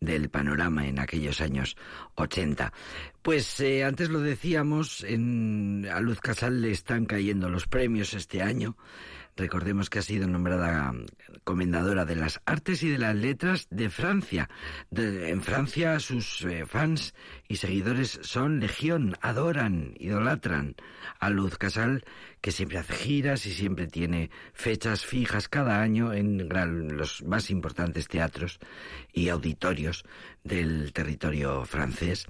del 0.00 0.30
panorama 0.30 0.86
en 0.86 0.98
aquellos 0.98 1.40
años 1.40 1.76
80. 2.14 2.72
Pues 3.22 3.60
eh, 3.60 3.84
antes 3.84 4.08
lo 4.08 4.20
decíamos, 4.20 5.04
en, 5.04 5.88
a 5.92 6.00
Luz 6.00 6.20
Casal 6.20 6.62
le 6.62 6.70
están 6.70 7.06
cayendo 7.06 7.48
los 7.48 7.66
premios 7.66 8.14
este 8.14 8.42
año. 8.42 8.76
Recordemos 9.36 9.88
que 9.88 10.00
ha 10.00 10.02
sido 10.02 10.26
nombrada 10.26 10.92
comendadora 11.44 12.04
de 12.04 12.16
las 12.16 12.40
artes 12.44 12.82
y 12.82 12.88
de 12.90 12.98
las 12.98 13.14
letras 13.16 13.68
de 13.70 13.88
Francia. 13.88 14.50
En 14.94 15.40
Francia 15.40 15.98
sus 15.98 16.42
eh, 16.44 16.66
fans 16.66 17.14
y 17.50 17.56
seguidores 17.56 18.20
son 18.22 18.60
legión, 18.60 19.16
adoran, 19.22 19.94
idolatran 19.98 20.76
a 21.18 21.30
Luz 21.30 21.58
Casal, 21.58 22.04
que 22.40 22.52
siempre 22.52 22.78
hace 22.78 22.94
giras 22.94 23.44
y 23.44 23.52
siempre 23.52 23.88
tiene 23.88 24.30
fechas 24.52 25.04
fijas 25.04 25.48
cada 25.48 25.82
año 25.82 26.12
en 26.12 26.48
los 26.96 27.24
más 27.24 27.50
importantes 27.50 28.06
teatros 28.06 28.60
y 29.12 29.30
auditorios 29.30 30.04
del 30.44 30.92
territorio 30.92 31.64
francés. 31.64 32.28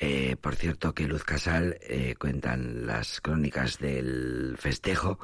Eh, 0.00 0.36
por 0.40 0.56
cierto, 0.56 0.92
que 0.92 1.06
Luz 1.06 1.22
Casal, 1.22 1.78
eh, 1.82 2.16
cuentan 2.18 2.84
las 2.84 3.20
crónicas 3.20 3.78
del 3.78 4.56
festejo, 4.58 5.20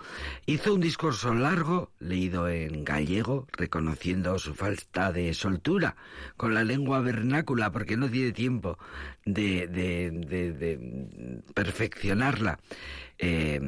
hizo 0.47 0.75
un 0.75 0.81
discurso 0.81 1.35
largo, 1.35 1.91
leído 1.99 2.49
en 2.49 2.85
gallego, 2.85 3.49
reconociendo 3.53 4.39
su 4.39 4.55
falta 4.55 5.11
de 5.11 5.35
soltura 5.35 5.97
con 6.37 6.55
la 6.55 6.63
lengua 6.63 7.01
vernácula, 7.01 7.73
porque 7.73 7.97
no 7.97 8.09
tiene 8.09 8.31
tiempo 8.31 8.79
de, 9.25 9.67
de- 9.67 10.11
de- 10.53 11.43
perfeccionarla. 11.55 12.59
Eh, 13.23 13.61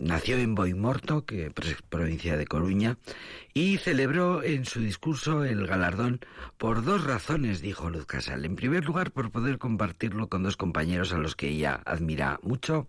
nació 0.00 0.36
en 0.38 0.56
Boimorto, 0.56 1.24
que 1.24 1.52
provincia 1.88 2.36
de 2.36 2.46
Coruña, 2.46 2.98
y 3.54 3.76
celebró 3.78 4.42
en 4.42 4.64
su 4.64 4.80
discurso 4.80 5.44
el 5.44 5.68
galardón 5.68 6.18
por 6.58 6.82
dos 6.84 7.04
razones, 7.04 7.60
dijo 7.62 7.90
Luz 7.90 8.06
Casal. 8.06 8.44
En 8.44 8.56
primer 8.56 8.84
lugar, 8.84 9.12
por 9.12 9.30
poder 9.30 9.58
compartirlo 9.58 10.28
con 10.28 10.42
dos 10.42 10.56
compañeros 10.56 11.12
a 11.12 11.18
los 11.18 11.36
que 11.36 11.48
ella 11.48 11.80
admira 11.86 12.40
mucho 12.42 12.88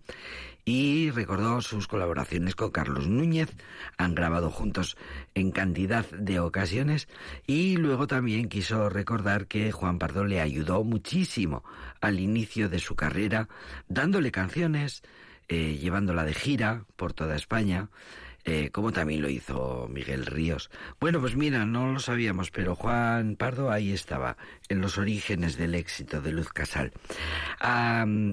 y 0.64 1.10
recordó 1.10 1.60
sus 1.60 1.88
colaboraciones 1.88 2.54
con 2.54 2.70
Carlos 2.70 3.08
Núñez. 3.08 3.50
Han 3.98 4.14
grabado 4.14 4.50
juntos 4.50 4.96
en 5.34 5.50
cantidad 5.50 6.08
de 6.10 6.40
ocasiones 6.40 7.08
y 7.46 7.76
luego 7.76 8.06
también 8.06 8.48
quiso 8.48 8.88
recordar 8.88 9.46
que 9.46 9.72
Juan 9.72 9.98
Pardo 9.98 10.24
le 10.24 10.40
ayudó 10.40 10.84
muchísimo 10.84 11.64
al 12.00 12.20
inicio 12.20 12.68
de 12.68 12.78
su 12.78 12.94
carrera, 12.94 13.48
dándole 13.88 14.30
canciones, 14.30 15.02
eh, 15.48 15.78
llevándola 15.80 16.24
de 16.24 16.34
gira 16.34 16.84
por 16.96 17.12
toda 17.12 17.36
España, 17.36 17.88
eh, 18.44 18.70
como 18.70 18.92
también 18.92 19.22
lo 19.22 19.28
hizo 19.28 19.88
Miguel 19.90 20.26
Ríos. 20.26 20.70
Bueno, 21.00 21.20
pues 21.20 21.36
mira, 21.36 21.64
no 21.64 21.92
lo 21.92 22.00
sabíamos, 22.00 22.50
pero 22.50 22.74
Juan 22.74 23.36
Pardo 23.36 23.70
ahí 23.70 23.92
estaba, 23.92 24.36
en 24.68 24.80
los 24.80 24.98
orígenes 24.98 25.56
del 25.56 25.74
éxito 25.74 26.20
de 26.20 26.32
Luz 26.32 26.52
Casal. 26.52 26.92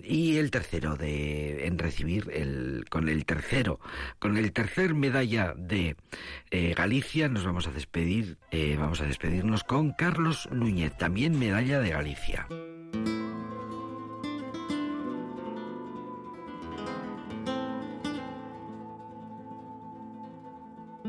Y 0.03 0.37
el 0.37 0.51
tercero 0.51 0.95
de, 0.95 1.67
en 1.67 1.77
recibir 1.77 2.29
el, 2.33 2.85
con 2.89 3.09
el 3.09 3.25
tercero, 3.25 3.79
con 4.19 4.37
el 4.37 4.51
tercer 4.51 4.93
medalla 4.93 5.53
de 5.55 5.95
eh, 6.51 6.73
Galicia, 6.75 7.29
nos 7.29 7.45
vamos 7.45 7.67
a 7.67 7.71
despedir, 7.71 8.37
eh, 8.51 8.75
vamos 8.79 9.01
a 9.01 9.05
despedirnos 9.05 9.63
con 9.63 9.91
Carlos 9.91 10.49
Núñez, 10.51 10.97
también 10.97 11.37
medalla 11.37 11.79
de 11.79 11.89
Galicia. 11.89 12.47